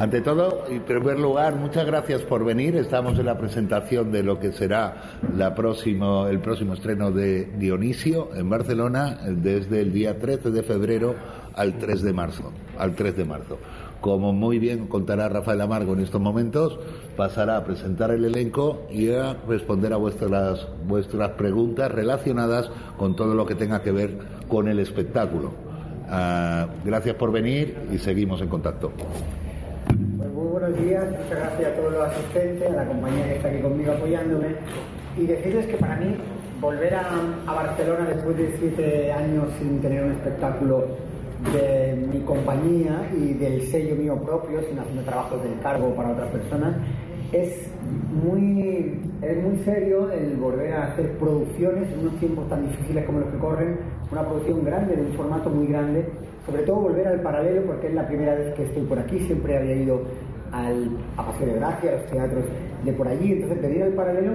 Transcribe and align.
Ante 0.00 0.22
todo, 0.22 0.64
y 0.70 0.76
en 0.76 0.82
primer 0.84 1.18
lugar, 1.18 1.56
muchas 1.56 1.84
gracias 1.84 2.22
por 2.22 2.42
venir. 2.42 2.74
Estamos 2.74 3.18
en 3.18 3.26
la 3.26 3.36
presentación 3.36 4.10
de 4.10 4.22
lo 4.22 4.40
que 4.40 4.50
será 4.50 5.18
la 5.36 5.54
próximo, 5.54 6.26
el 6.26 6.38
próximo 6.38 6.72
estreno 6.72 7.10
de 7.10 7.44
Dionisio 7.58 8.30
en 8.34 8.48
Barcelona 8.48 9.18
desde 9.28 9.82
el 9.82 9.92
día 9.92 10.18
13 10.18 10.52
de 10.52 10.62
febrero 10.62 11.16
al 11.52 11.76
3 11.76 12.00
de 12.00 12.14
marzo. 12.14 12.50
Al 12.78 12.94
3 12.94 13.14
de 13.14 13.24
marzo. 13.26 13.58
Como 14.00 14.32
muy 14.32 14.58
bien 14.58 14.86
contará 14.86 15.28
Rafael 15.28 15.60
Amargo 15.60 15.92
en 15.92 16.00
estos 16.00 16.18
momentos, 16.18 16.78
pasará 17.14 17.58
a 17.58 17.64
presentar 17.64 18.10
el 18.10 18.24
elenco 18.24 18.86
y 18.90 19.10
a 19.10 19.34
responder 19.46 19.92
a 19.92 19.98
vuestras, 19.98 20.66
vuestras 20.86 21.32
preguntas 21.32 21.92
relacionadas 21.92 22.70
con 22.96 23.14
todo 23.16 23.34
lo 23.34 23.44
que 23.44 23.54
tenga 23.54 23.82
que 23.82 23.92
ver 23.92 24.16
con 24.48 24.66
el 24.66 24.78
espectáculo. 24.78 25.52
Ah, 26.08 26.68
gracias 26.86 27.16
por 27.16 27.30
venir 27.32 27.76
y 27.92 27.98
seguimos 27.98 28.40
en 28.40 28.48
contacto. 28.48 28.92
Buenos 30.50 30.76
días, 30.82 31.04
muchas 31.08 31.30
gracias 31.30 31.72
a 31.72 31.76
todos 31.76 31.92
los 31.92 32.08
asistentes, 32.08 32.68
a 32.68 32.74
la 32.74 32.84
compañía 32.84 33.24
que 33.24 33.36
está 33.36 33.48
aquí 33.50 33.60
conmigo 33.60 33.92
apoyándome. 33.92 34.48
Y 35.16 35.24
decirles 35.24 35.66
que 35.66 35.76
para 35.76 35.94
mí 35.94 36.16
volver 36.60 36.92
a, 36.92 37.06
a 37.46 37.54
Barcelona 37.54 38.08
después 38.12 38.36
de 38.36 38.56
siete 38.58 39.12
años 39.12 39.44
sin 39.60 39.80
tener 39.80 40.02
un 40.02 40.10
espectáculo 40.10 40.86
de 41.52 41.94
mi 42.12 42.18
compañía 42.22 43.08
y 43.16 43.34
del 43.34 43.62
sello 43.68 43.94
mío 43.94 44.20
propio, 44.20 44.60
sin 44.68 44.76
hacer 44.80 45.04
trabajos 45.04 45.40
de 45.44 45.52
encargo 45.52 45.94
para 45.94 46.10
otras 46.10 46.30
personas, 46.32 46.74
es 47.30 47.68
muy, 48.24 49.00
es 49.22 49.42
muy 49.44 49.56
serio 49.64 50.10
el 50.10 50.36
volver 50.36 50.72
a 50.72 50.86
hacer 50.88 51.12
producciones 51.12 51.92
en 51.92 52.00
unos 52.00 52.18
tiempos 52.18 52.48
tan 52.48 52.68
difíciles 52.68 53.04
como 53.04 53.20
los 53.20 53.30
que 53.30 53.38
corren, 53.38 53.78
una 54.10 54.26
producción 54.26 54.64
grande, 54.64 54.96
de 54.96 55.02
un 55.02 55.12
formato 55.12 55.48
muy 55.48 55.68
grande, 55.68 56.06
sobre 56.44 56.62
todo 56.64 56.76
volver 56.76 57.06
al 57.06 57.20
paralelo 57.20 57.62
porque 57.66 57.86
es 57.86 57.94
la 57.94 58.06
primera 58.08 58.34
vez 58.34 58.52
que 58.54 58.64
estoy 58.64 58.82
por 58.82 58.98
aquí, 58.98 59.20
siempre 59.20 59.56
había 59.56 59.76
ido 59.76 60.02
al, 60.52 60.90
a 61.16 61.26
Paseo 61.26 61.46
de 61.46 61.54
Gracia, 61.54 61.90
a 61.90 61.92
los 61.96 62.06
teatros 62.06 62.44
de 62.84 62.92
por 62.92 63.08
allí, 63.08 63.32
entonces 63.32 63.62
venir 63.62 63.82
al 63.82 63.92
paralelo, 63.92 64.32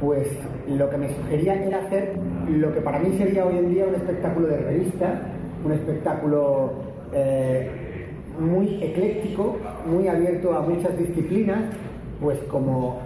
pues 0.00 0.28
lo 0.68 0.90
que 0.90 0.96
me 0.96 1.08
sugería 1.14 1.54
era 1.64 1.78
hacer 1.78 2.18
lo 2.48 2.72
que 2.74 2.80
para 2.80 2.98
mí 2.98 3.16
sería 3.16 3.46
hoy 3.46 3.58
en 3.58 3.70
día 3.70 3.86
un 3.86 3.94
espectáculo 3.94 4.48
de 4.48 4.58
revista, 4.58 5.22
un 5.64 5.72
espectáculo 5.72 6.72
eh, 7.12 7.70
muy 8.38 8.82
ecléctico, 8.82 9.56
muy 9.86 10.08
abierto 10.08 10.54
a 10.54 10.60
muchas 10.60 10.96
disciplinas, 10.98 11.62
pues 12.20 12.38
como 12.50 12.98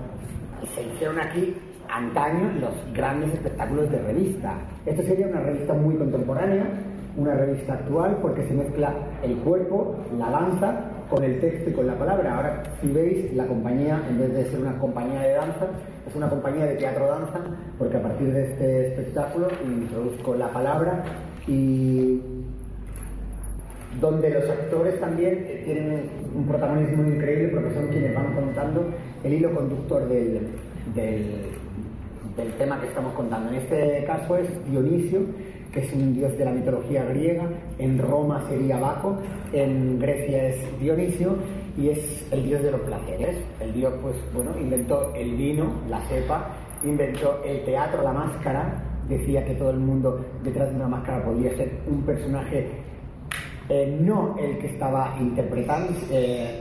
se 0.74 0.82
hicieron 0.82 1.20
aquí 1.20 1.54
antaño 1.88 2.52
los 2.60 2.94
grandes 2.94 3.32
espectáculos 3.34 3.90
de 3.90 3.98
revista. 4.02 4.54
Esto 4.86 5.02
sería 5.02 5.26
una 5.26 5.40
revista 5.40 5.74
muy 5.74 5.96
contemporánea, 5.96 6.64
una 7.16 7.34
revista 7.34 7.74
actual, 7.74 8.18
porque 8.22 8.46
se 8.46 8.54
mezcla 8.54 8.94
el 9.22 9.36
cuerpo, 9.38 9.96
la 10.18 10.30
danza, 10.30 10.89
con 11.10 11.24
el 11.24 11.40
texto 11.40 11.70
y 11.70 11.72
con 11.72 11.86
la 11.86 11.98
palabra. 11.98 12.36
Ahora, 12.36 12.62
si 12.80 12.88
veis, 12.88 13.34
la 13.34 13.46
compañía, 13.46 14.00
en 14.08 14.18
vez 14.18 14.32
de 14.32 14.44
ser 14.46 14.60
una 14.60 14.78
compañía 14.78 15.20
de 15.20 15.32
danza, 15.32 15.66
es 16.08 16.14
una 16.14 16.30
compañía 16.30 16.66
de 16.66 16.76
teatro-danza, 16.76 17.40
porque 17.78 17.96
a 17.96 18.02
partir 18.02 18.32
de 18.32 18.50
este 18.50 18.86
espectáculo 18.88 19.48
introduzco 19.64 20.34
la 20.34 20.52
palabra 20.52 21.04
y 21.46 22.20
donde 24.00 24.30
los 24.30 24.48
actores 24.48 25.00
también 25.00 25.44
eh, 25.48 25.62
tienen 25.64 26.10
un 26.34 26.46
protagonismo 26.46 27.02
increíble 27.04 27.48
porque 27.48 27.74
son 27.74 27.88
quienes 27.88 28.14
van 28.14 28.34
contando 28.34 28.86
el 29.24 29.32
hilo 29.32 29.52
conductor 29.52 30.08
del, 30.08 30.46
del, 30.94 31.26
del, 32.36 32.52
tema 32.56 32.80
que 32.80 32.86
estamos 32.86 33.12
contando. 33.14 33.50
En 33.50 33.56
este 33.56 34.04
caso 34.06 34.36
es 34.36 34.46
Dionisio, 34.70 35.20
que 35.72 35.80
es 35.80 35.92
un 35.92 36.14
dios 36.14 36.36
de 36.36 36.44
la 36.44 36.52
mitología 36.52 37.04
griega, 37.04 37.48
en 37.78 37.98
Roma 37.98 38.44
sería 38.48 38.78
Baco, 38.78 39.18
en 39.52 39.98
Grecia 39.98 40.48
es 40.48 40.80
Dionisio 40.80 41.36
y 41.76 41.90
es 41.90 42.26
el 42.32 42.44
dios 42.44 42.62
de 42.62 42.72
los 42.72 42.80
placeres. 42.80 43.36
El 43.60 43.72
dios, 43.72 43.94
pues 44.02 44.16
bueno, 44.34 44.52
inventó 44.58 45.14
el 45.14 45.36
vino, 45.36 45.70
la 45.88 46.00
cepa, 46.02 46.50
inventó 46.82 47.42
el 47.44 47.64
teatro, 47.64 48.02
la 48.02 48.12
máscara, 48.12 48.82
decía 49.08 49.44
que 49.44 49.54
todo 49.54 49.70
el 49.70 49.78
mundo 49.78 50.24
detrás 50.42 50.70
de 50.70 50.76
una 50.76 50.88
máscara 50.88 51.24
podía 51.24 51.56
ser 51.56 51.70
un 51.86 52.02
personaje 52.02 52.68
eh, 53.68 53.98
no 54.00 54.36
el 54.38 54.58
que 54.58 54.66
estaba 54.68 55.16
interpretando, 55.20 55.92
eh, 56.10 56.60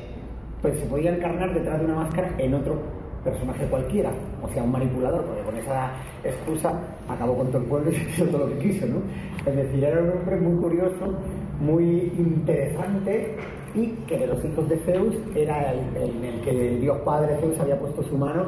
pues 0.61 0.79
se 0.79 0.85
podía 0.85 1.15
encarnar 1.15 1.53
detrás 1.53 1.79
de 1.79 1.85
una 1.85 1.95
máscara 1.95 2.35
en 2.37 2.53
otro 2.53 2.98
personaje 3.23 3.65
cualquiera, 3.65 4.11
o 4.41 4.47
sea, 4.49 4.63
un 4.63 4.71
manipulador, 4.71 5.25
porque 5.25 5.41
con 5.43 5.57
esa 5.57 5.91
excusa 6.23 6.79
acabó 7.07 7.37
con 7.37 7.47
todo 7.47 7.61
el 7.61 7.67
pueblo 7.67 7.91
y 7.91 7.95
se 7.95 8.09
hizo 8.09 8.25
todo 8.25 8.47
lo 8.47 8.53
que 8.53 8.69
quiso, 8.69 8.85
¿no? 8.87 9.01
Es 9.45 9.55
decir, 9.55 9.83
era 9.83 10.01
un 10.01 10.09
hombre 10.11 10.37
muy 10.37 10.61
curioso, 10.61 11.13
muy 11.59 12.13
interesante 12.17 13.35
y 13.75 13.87
que 14.07 14.17
de 14.17 14.27
los 14.27 14.43
hijos 14.43 14.67
de 14.67 14.77
Zeus 14.79 15.15
era 15.35 15.71
el, 15.71 15.79
el, 15.95 16.41
que 16.41 16.49
el 16.49 16.81
dios 16.81 16.97
padre 16.99 17.37
Zeus 17.39 17.59
había 17.59 17.77
puesto 17.77 18.01
su 18.03 18.17
mano 18.17 18.47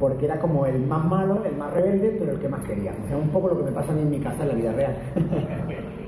porque 0.00 0.24
era 0.24 0.38
como 0.40 0.64
el 0.64 0.80
más 0.86 1.04
malo, 1.04 1.44
el 1.44 1.56
más 1.56 1.72
rebelde, 1.74 2.16
pero 2.18 2.32
el 2.32 2.38
que 2.38 2.48
más 2.48 2.66
quería. 2.66 2.92
O 3.04 3.06
sea, 3.06 3.18
un 3.18 3.28
poco 3.28 3.48
lo 3.48 3.58
que 3.58 3.64
me 3.64 3.72
pasa 3.72 3.92
a 3.92 3.94
mí 3.94 4.00
en 4.00 4.10
mi 4.10 4.18
casa 4.18 4.42
en 4.42 4.48
la 4.48 4.54
vida 4.54 4.72
real. 4.72 4.96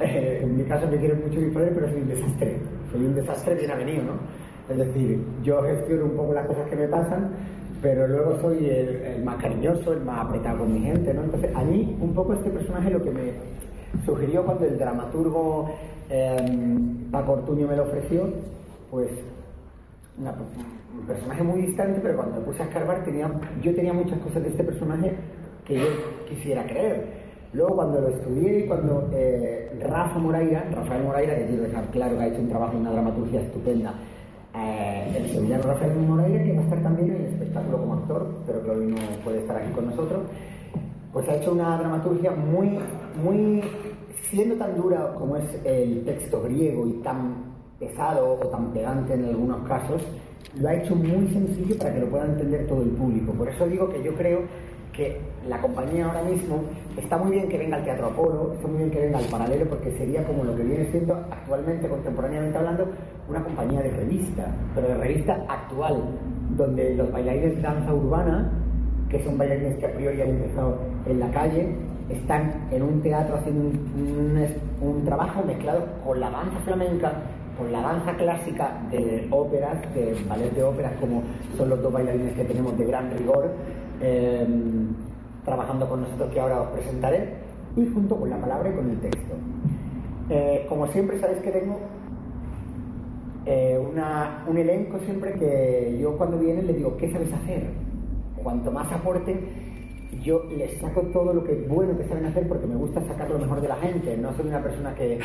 Eh, 0.00 0.40
en 0.42 0.56
mi 0.56 0.64
casa 0.64 0.86
me 0.86 0.96
quieren 0.96 1.20
mucho 1.20 1.38
mi 1.38 1.50
padre, 1.50 1.70
pero 1.74 1.88
soy 1.88 2.00
un 2.00 2.08
desastre. 2.08 2.56
Soy 2.90 3.04
un 3.04 3.14
desastre 3.14 3.54
bien 3.54 3.70
avenido, 3.70 4.04
¿no? 4.04 4.12
Es 4.68 4.76
decir, 4.76 5.24
yo 5.42 5.62
gestiono 5.62 6.06
un 6.06 6.16
poco 6.16 6.34
las 6.34 6.46
cosas 6.46 6.68
que 6.68 6.76
me 6.76 6.88
pasan, 6.88 7.30
pero 7.80 8.08
luego 8.08 8.40
soy 8.40 8.68
el, 8.68 8.88
el, 8.96 9.24
más 9.24 9.36
cariñoso, 9.36 9.92
el 9.92 10.00
más 10.00 10.26
apretado 10.26 10.58
con 10.58 10.72
mi 10.72 10.80
gente, 10.80 11.14
¿no? 11.14 11.24
Entonces, 11.24 11.54
a 11.54 11.62
mí 11.62 11.96
un 12.00 12.14
poco 12.14 12.34
este 12.34 12.50
personaje 12.50 12.90
lo 12.90 13.02
que 13.02 13.10
me 13.10 13.32
sugirió 14.04 14.44
cuando 14.44 14.64
el 14.64 14.78
dramaturgo 14.78 15.70
eh, 16.10 16.36
Paco 17.10 17.32
Ortuño 17.32 17.66
me 17.66 17.76
lo 17.76 17.84
ofreció, 17.84 18.28
pues 18.90 19.10
una, 20.18 20.32
un 20.98 21.06
personaje 21.06 21.42
muy 21.42 21.62
distante, 21.62 22.00
pero 22.02 22.16
cuando 22.16 22.40
me 22.40 22.46
puse 22.46 22.62
a 22.62 22.66
escarbar, 22.66 23.04
tenía, 23.04 23.30
yo 23.62 23.74
tenía 23.74 23.92
muchas 23.92 24.18
cosas 24.20 24.42
de 24.42 24.48
este 24.50 24.64
personaje 24.64 25.14
que 25.64 25.74
yo 25.74 25.86
quisiera 26.28 26.64
creer. 26.64 27.26
Luego 27.52 27.76
cuando 27.76 28.00
lo 28.00 28.08
estudié 28.08 28.60
y 28.60 28.66
cuando 28.66 29.08
eh, 29.12 29.70
Rafa 29.80 30.18
Moraira, 30.18 30.68
Rafael 30.72 31.04
Moraira, 31.04 31.36
que 31.36 31.46
quiero 31.46 31.62
dejar 31.62 31.90
claro 31.90 32.16
que 32.16 32.22
ha 32.22 32.26
hecho 32.28 32.40
un 32.40 32.48
trabajo 32.48 32.72
en 32.72 32.80
una 32.80 32.92
dramaturgia 32.92 33.40
estupenda, 33.40 33.94
eh, 34.56 35.12
el 35.16 35.30
sevillano 35.30 35.62
Rafael 35.64 35.96
Moraira, 35.96 36.42
que 36.42 36.52
va 36.52 36.60
a 36.60 36.64
estar 36.64 36.82
también 36.82 37.10
en 37.10 37.16
el 37.16 37.24
espectáculo 37.26 37.78
como 37.78 37.94
actor, 37.94 38.26
pero 38.46 38.62
que 38.62 38.70
hoy 38.70 38.86
no 38.86 38.96
puede 39.22 39.40
estar 39.40 39.56
aquí 39.56 39.70
con 39.72 39.86
nosotros, 39.86 40.22
pues 41.12 41.28
ha 41.28 41.36
hecho 41.36 41.52
una 41.52 41.76
dramaturgia 41.78 42.30
muy, 42.30 42.78
muy, 43.22 43.62
siendo 44.30 44.56
tan 44.56 44.76
dura 44.76 45.14
como 45.14 45.36
es 45.36 45.44
el 45.64 46.04
texto 46.04 46.42
griego 46.42 46.86
y 46.86 46.92
tan 47.02 47.56
pesado 47.78 48.38
o 48.40 48.46
tan 48.48 48.72
pedante 48.72 49.14
en 49.14 49.26
algunos 49.26 49.66
casos, 49.68 50.02
lo 50.58 50.68
ha 50.68 50.74
hecho 50.74 50.94
muy 50.94 51.28
sencillo 51.28 51.76
para 51.78 51.94
que 51.94 52.00
lo 52.00 52.08
pueda 52.08 52.24
entender 52.24 52.66
todo 52.66 52.82
el 52.82 52.90
público. 52.90 53.32
Por 53.32 53.48
eso 53.48 53.66
digo 53.66 53.88
que 53.90 54.02
yo 54.02 54.14
creo 54.14 54.40
que 54.92 55.20
la 55.46 55.60
compañía 55.60 56.06
ahora 56.06 56.22
mismo 56.22 56.62
está 56.96 57.16
muy 57.18 57.32
bien 57.32 57.48
que 57.48 57.58
venga 57.58 57.76
al 57.76 57.84
Teatro 57.84 58.06
Apolo, 58.06 58.52
está 58.54 58.68
muy 58.68 58.78
bien 58.78 58.90
que 58.90 59.00
venga 59.00 59.18
al 59.18 59.24
Paralelo, 59.26 59.66
porque 59.68 59.90
sería 59.98 60.24
como 60.24 60.44
lo 60.44 60.56
que 60.56 60.62
viene 60.62 60.90
siendo 60.90 61.14
actualmente, 61.14 61.88
contemporáneamente 61.88 62.58
hablando, 62.58 62.88
una 63.28 63.42
compañía 63.42 63.82
de 63.82 63.90
revista, 63.90 64.54
pero 64.74 64.88
de 64.88 64.94
revista 64.94 65.44
actual, 65.48 66.02
donde 66.56 66.94
los 66.94 67.10
bailarines 67.12 67.56
de 67.56 67.62
danza 67.62 67.94
urbana, 67.94 68.50
que 69.08 69.22
son 69.24 69.38
bailarines 69.38 69.76
que 69.76 69.86
a 69.86 69.92
priori 69.92 70.20
han 70.20 70.30
empezado 70.30 70.78
en 71.06 71.20
la 71.20 71.30
calle, 71.30 71.76
están 72.08 72.68
en 72.70 72.82
un 72.82 73.02
teatro 73.02 73.36
haciendo 73.36 73.68
un, 73.68 74.46
un 74.80 75.04
trabajo 75.04 75.42
mezclado 75.44 75.84
con 76.04 76.20
la 76.20 76.30
danza 76.30 76.58
flamenca 76.60 77.12
con 77.56 77.72
la 77.72 77.80
danza 77.80 78.14
clásica 78.16 78.70
de 78.90 79.26
óperas, 79.30 79.82
de 79.94 80.14
ballet 80.28 80.52
de 80.52 80.62
óperas, 80.62 80.92
como 81.00 81.22
son 81.56 81.70
los 81.70 81.82
dos 81.82 81.92
bailarines 81.92 82.34
que 82.34 82.44
tenemos 82.44 82.76
de 82.76 82.84
gran 82.84 83.10
rigor, 83.10 83.50
em, 84.00 84.94
trabajando 85.46 85.88
con 85.88 86.02
nosotros 86.02 86.30
que 86.30 86.40
ahora 86.40 86.60
os 86.60 86.68
presentaré, 86.68 87.34
y 87.76 87.86
junto 87.86 88.16
con 88.16 88.28
la 88.28 88.38
palabra 88.38 88.68
y 88.68 88.74
con 88.74 88.90
el 88.90 89.00
texto. 89.00 89.34
Eh, 90.28 90.66
como 90.68 90.86
siempre 90.88 91.18
sabéis 91.20 91.40
que 91.40 91.52
tengo 91.52 91.78
eh, 93.46 93.78
un 93.78 94.58
elenco 94.58 94.98
siempre 95.00 95.32
que 95.34 95.96
yo 96.00 96.16
cuando 96.16 96.38
vienen 96.38 96.66
les 96.66 96.76
digo, 96.76 96.96
¿qué 96.96 97.10
sabes 97.12 97.32
hacer? 97.32 97.64
Cuanto 98.42 98.72
más 98.72 98.90
aporten, 98.92 99.40
yo 100.22 100.42
les 100.56 100.80
saco 100.80 101.02
todo 101.12 101.32
lo 101.32 101.44
que 101.44 101.54
bueno 101.68 101.96
que 101.96 102.08
saben 102.08 102.26
hacer 102.26 102.48
porque 102.48 102.66
me 102.66 102.74
gusta 102.74 103.00
sacar 103.06 103.30
lo 103.30 103.38
mejor 103.38 103.60
de 103.60 103.68
la 103.68 103.76
gente. 103.76 104.16
No 104.16 104.34
soy 104.34 104.48
una 104.48 104.62
persona 104.62 104.94
que, 104.94 105.20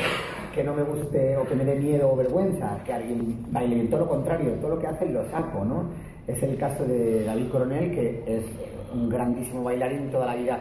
que 0.54 0.62
no 0.62 0.74
me 0.74 0.84
guste 0.84 1.36
o 1.36 1.44
que 1.44 1.54
me 1.56 1.64
dé 1.64 1.76
miedo 1.80 2.12
o 2.12 2.16
vergüenza, 2.16 2.78
que 2.84 2.92
alguien 2.92 3.38
baile. 3.50 3.84
Todo 3.86 4.00
lo 4.00 4.08
contrario, 4.08 4.52
todo 4.60 4.76
lo 4.76 4.78
que 4.78 4.86
hacen 4.86 5.12
lo 5.12 5.28
saco, 5.30 5.64
¿no? 5.64 5.90
Es 6.26 6.40
el 6.42 6.56
caso 6.56 6.84
de 6.84 7.24
David 7.24 7.48
Coronel, 7.50 7.90
que 7.90 8.22
es 8.26 8.44
un 8.94 9.08
grandísimo 9.08 9.62
bailarín 9.64 10.10
toda 10.10 10.26
la 10.26 10.34
vida 10.34 10.60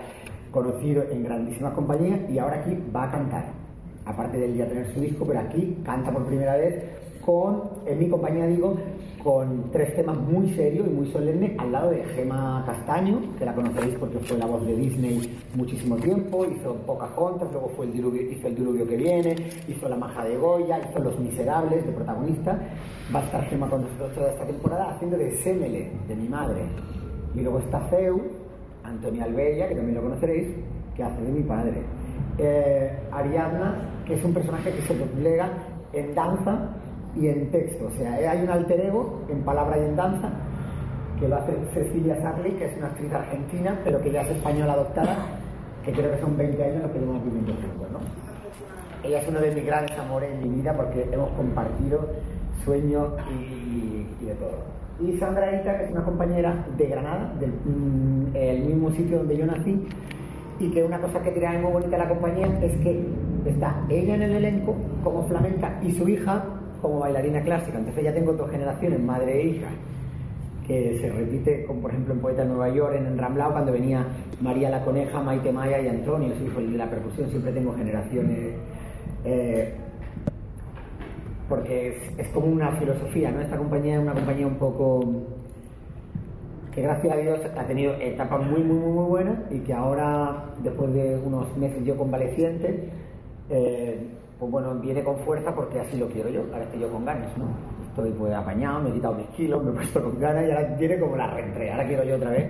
conocido 0.52 1.04
en 1.10 1.24
grandísimas 1.24 1.74
compañías 1.74 2.20
y 2.30 2.38
ahora 2.38 2.62
aquí 2.62 2.78
va 2.94 3.06
a 3.06 3.12
cantar. 3.12 3.46
Aparte 4.06 4.38
de 4.38 4.56
ya 4.56 4.68
tener 4.68 4.94
su 4.94 5.00
disco, 5.00 5.26
pero 5.26 5.40
aquí 5.40 5.78
canta 5.84 6.12
por 6.12 6.26
primera 6.26 6.58
vez 6.58 6.84
con, 7.22 7.62
en 7.86 8.00
mi 8.00 8.10
compañía 8.10 8.48
digo, 8.48 8.76
con 9.24 9.72
tres 9.72 9.96
temas 9.96 10.18
muy 10.18 10.52
serios 10.54 10.88
y 10.88 10.90
muy 10.90 11.12
solemnes 11.12 11.58
al 11.60 11.72
lado 11.72 11.92
de 11.92 12.04
Gema 12.04 12.64
Castaño, 12.66 13.22
que 13.38 13.46
la 13.46 13.54
conoceréis 13.54 13.96
porque 14.00 14.18
fue 14.20 14.38
la 14.38 14.48
voz 14.48 14.66
de 14.66 14.76
Disney 14.76 15.38
muchísimo 15.54 15.96
tiempo, 15.98 16.46
hizo 16.46 16.74
Pocahontas, 16.86 17.52
luego 17.52 17.70
fue 17.76 17.86
el 17.86 17.94
diluvio, 17.94 18.24
hizo 18.24 18.48
El 18.48 18.56
diluvio 18.56 18.88
que 18.88 18.98
viene, 18.98 19.36
hizo 19.68 19.88
La 19.88 19.98
maja 19.98 20.26
de 20.26 20.38
Goya, 20.38 20.80
hizo 20.90 21.00
Los 21.00 21.20
miserables 21.20 21.86
de 21.86 21.92
protagonista. 21.92 22.60
Va 23.14 23.20
a 23.20 23.24
estar 23.24 23.46
Gema 23.46 23.70
con 23.70 23.84
nosotros 23.84 24.14
toda 24.14 24.32
esta 24.32 24.46
temporada 24.46 24.92
haciendo 24.92 25.18
de 25.18 25.38
Semele, 25.38 25.92
de 26.08 26.16
mi 26.16 26.28
madre. 26.28 26.62
Y 27.36 27.42
luego 27.42 27.60
está 27.60 27.80
Zeus, 27.90 28.22
Antonio 28.84 29.24
Albella, 29.24 29.68
que 29.68 29.76
también 29.76 29.96
lo 29.96 30.04
conoceréis, 30.04 30.56
que 30.96 31.04
hace 31.04 31.22
de 31.22 31.32
mi 31.32 31.44
padre. 31.44 31.84
Eh, 32.38 32.92
Ariadna, 33.12 33.76
que 34.06 34.16
es 34.16 34.24
un 34.24 34.34
personaje 34.34 34.72
que 34.72 34.82
se 34.82 34.96
despliega 34.96 35.50
en 35.94 36.14
danza 36.16 36.70
y 37.16 37.28
en 37.28 37.52
texto. 37.52 37.86
O 37.88 37.92
sea, 37.92 38.14
hay 38.14 38.44
un 38.44 38.50
alter 38.50 38.80
ego 38.82 39.22
en 39.30 39.44
palabra 39.44 39.78
y 39.78 39.86
en 39.86 39.96
danza 39.96 40.30
que 41.20 41.28
lo 41.28 41.36
hace 41.36 41.54
Cecilia 41.74 42.20
Sarli, 42.20 42.52
que 42.54 42.66
es 42.66 42.78
una 42.78 42.88
actriz 42.88 43.14
argentina, 43.14 43.80
pero 43.84 44.02
que 44.02 44.12
ya 44.12 44.22
es 44.22 44.32
española 44.32 44.74
adoptada, 44.74 45.18
que 45.86 45.92
creo 45.92 46.12
que 46.12 46.20
son 46.20 46.36
20 46.36 46.64
años 46.64 46.82
los 46.82 46.92
que 46.92 47.00
llevamos 47.00 47.24
viviendo 47.26 47.54
juntos, 47.54 47.92
¿no? 47.92 48.00
Ella 49.04 49.20
es 49.20 49.28
uno 49.28 49.40
de 49.40 49.52
mis 49.52 49.66
grandes 49.66 49.98
amores 49.98 50.32
en 50.32 50.42
mi 50.42 50.62
vida 50.62 50.76
porque 50.76 51.08
hemos 51.12 51.30
compartido 51.32 52.08
sueños 52.64 53.14
y, 53.30 54.26
de 54.26 54.36
todo. 54.36 54.81
Y 55.02 55.18
Sandra 55.18 55.60
Ita, 55.60 55.78
que 55.78 55.86
es 55.86 55.92
una 55.92 56.04
compañera 56.04 56.66
de 56.78 56.88
Granada, 56.88 57.34
del 57.40 57.52
mm, 57.52 58.36
el 58.36 58.64
mismo 58.64 58.92
sitio 58.92 59.20
donde 59.20 59.38
yo 59.38 59.46
nací, 59.46 59.88
y 60.60 60.70
que 60.70 60.84
una 60.84 61.00
cosa 61.00 61.22
que 61.22 61.32
tiene 61.32 61.58
muy 61.60 61.72
bonita 61.72 61.98
la 61.98 62.08
compañía 62.08 62.48
es 62.62 62.78
que 62.78 63.04
está 63.46 63.84
ella 63.90 64.16
en 64.16 64.22
el 64.22 64.36
elenco 64.36 64.76
como 65.04 65.28
flamenca 65.28 65.80
y 65.82 65.92
su 65.94 66.08
hija 66.08 66.44
como 66.82 67.00
bailarina 67.00 67.42
clásica. 67.42 67.80
Entonces 67.80 68.04
ya 68.04 68.14
tengo 68.14 68.34
dos 68.34 68.50
generaciones, 68.52 69.00
madre 69.00 69.42
e 69.42 69.48
hija, 69.48 69.70
que 70.68 71.00
se 71.02 71.10
repite, 71.10 71.66
como 71.66 71.82
por 71.82 71.92
ejemplo 71.92 72.14
en 72.14 72.20
Poeta 72.20 72.44
de 72.44 72.50
Nueva 72.50 72.70
York, 72.70 72.96
en 72.96 73.08
Enramblado, 73.08 73.54
cuando 73.54 73.72
venía 73.72 74.06
María 74.40 74.70
la 74.70 74.86
Coneja, 74.86 75.22
Maite 75.22 75.52
Maya 75.52 75.82
y 75.82 75.88
Antonio, 75.88 76.30
su 76.38 76.46
hijo 76.46 76.60
de 76.60 76.78
la 76.78 76.90
percusión, 76.90 77.30
siempre 77.30 77.52
tengo 77.52 77.74
generaciones. 77.74 78.54
Eh, 79.26 79.74
porque 81.52 81.98
es, 82.18 82.28
como 82.30 82.48
una 82.48 82.72
filosofía, 82.78 83.30
¿no? 83.30 83.42
Esta 83.42 83.58
compañía 83.58 83.96
es 83.96 84.02
una 84.02 84.14
compañía 84.14 84.48
un 84.48 84.56
poco 84.56 85.02
que 86.74 86.82
gracias 86.82 87.14
a 87.14 87.18
Dios 87.18 87.42
ha 87.58 87.66
tenido 87.66 87.94
etapas 87.96 88.50
muy, 88.50 88.64
muy, 88.64 88.78
muy, 88.78 88.94
muy 88.94 89.04
buenas 89.04 89.38
y 89.52 89.60
que 89.60 89.74
ahora, 89.74 90.46
después 90.64 90.94
de 90.94 91.20
unos 91.20 91.58
meses 91.58 91.84
yo 91.84 91.98
convaleciente, 91.98 92.90
eh, 93.50 94.00
pues 94.40 94.50
bueno, 94.50 94.76
viene 94.76 95.04
con 95.04 95.20
fuerza 95.26 95.54
porque 95.54 95.82
así 95.82 95.98
lo 95.98 96.08
quiero 96.08 96.30
yo, 96.30 96.44
ahora 96.54 96.64
estoy 96.64 96.80
yo 96.80 96.90
con 96.90 97.04
ganas, 97.04 97.38
¿no? 97.38 97.48
Estoy 97.90 98.12
pues 98.12 98.34
apañado, 98.34 98.84
me 98.84 98.92
he 98.92 98.94
quitado 98.94 99.16
mis 99.16 99.28
kilos, 99.32 99.62
me 99.62 99.72
he 99.72 99.74
puesto 99.74 100.02
con 100.02 100.18
ganas 100.22 100.48
y 100.48 100.52
ahora 100.52 100.76
viene 100.80 101.00
como 101.00 101.18
la 101.18 101.28
reentré, 101.28 101.70
ahora 101.70 101.86
quiero 101.86 102.06
yo 102.06 102.16
otra 102.16 102.30
vez 102.30 102.50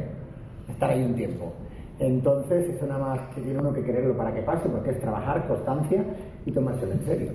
estar 0.69 0.91
ahí 0.91 1.03
un 1.03 1.15
tiempo. 1.15 1.51
Entonces, 1.97 2.69
eso 2.69 2.85
nada 2.85 3.15
más 3.15 3.33
que 3.33 3.41
tiene 3.41 3.57
uno 3.57 3.73
que 3.73 3.83
quererlo 3.83 4.15
para 4.15 4.31
que 4.31 4.43
pase, 4.43 4.69
porque 4.69 4.91
es 4.91 4.99
trabajar, 4.99 5.47
constancia 5.47 6.05
y 6.45 6.51
tomárselo 6.51 6.91
en 6.91 7.05
serio. 7.05 7.31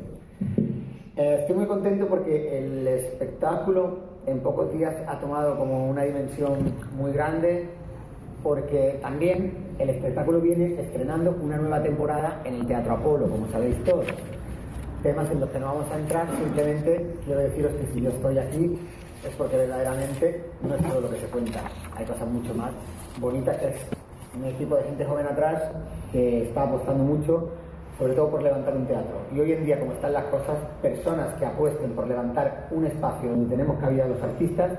Eh, 1.17 1.39
estoy 1.41 1.57
muy 1.57 1.67
contento 1.67 2.07
porque 2.09 2.59
el 2.59 2.87
espectáculo 2.87 4.01
en 4.27 4.41
pocos 4.41 4.71
días 4.71 4.95
ha 5.09 5.19
tomado 5.19 5.57
como 5.57 5.89
una 5.89 6.03
dimensión 6.03 6.75
muy 6.95 7.11
grande, 7.13 7.71
porque 8.43 8.99
también 9.01 9.55
el 9.79 9.89
espectáculo 9.89 10.43
viene 10.43 10.79
estrenando 10.79 11.35
una 11.41 11.57
nueva 11.57 11.83
temporada 11.83 12.43
en 12.45 12.57
el 12.57 12.67
Teatro 12.67 12.97
Apolo, 12.97 13.31
como 13.31 13.49
sabéis 13.49 13.83
todos. 13.85 14.05
Temas 15.03 15.31
en 15.31 15.41
los 15.41 15.49
que 15.49 15.59
no 15.59 15.67
vamos 15.67 15.91
a 15.91 15.99
entrar, 15.99 16.27
simplemente 16.37 17.17
quiero 17.25 17.41
deciros 17.41 17.73
que 17.73 17.87
si 17.95 18.03
yo 18.03 18.11
estoy 18.11 18.37
aquí 18.39 18.79
es 19.27 19.35
porque 19.37 19.57
verdaderamente 19.57 20.45
no 20.69 20.75
es 20.75 20.83
todo 20.83 21.01
lo 21.01 21.09
que 21.09 21.17
se 21.17 21.27
cuenta, 21.29 21.63
hay 21.97 22.05
cosas 22.05 22.29
mucho 22.29 22.55
más 22.55 22.73
bonitas, 23.19 23.57
es 23.63 23.77
un 24.37 24.45
equipo 24.45 24.77
de 24.77 24.83
gente 24.83 25.05
joven 25.07 25.27
atrás 25.27 25.63
que 26.13 26.43
está 26.43 26.65
apostando 26.65 27.05
mucho, 27.05 27.53
sobre 27.99 28.15
todo 28.15 28.31
por 28.31 28.43
levantar 28.43 28.77
un 28.77 28.87
teatro. 28.87 29.17
Y 29.35 29.41
hoy 29.41 29.53
en 29.53 29.65
día, 29.65 29.79
como 29.81 29.93
están 29.93 30.13
las 30.13 30.25
cosas, 30.25 30.57
personas 30.83 31.35
que 31.39 31.47
apuesten 31.47 31.93
por 31.93 32.07
levantar 32.07 32.69
un 32.71 32.85
espacio 32.85 33.31
donde 33.31 33.49
tenemos 33.49 33.79
cabida 33.81 34.07
los 34.07 34.23
artistas, 34.23 34.73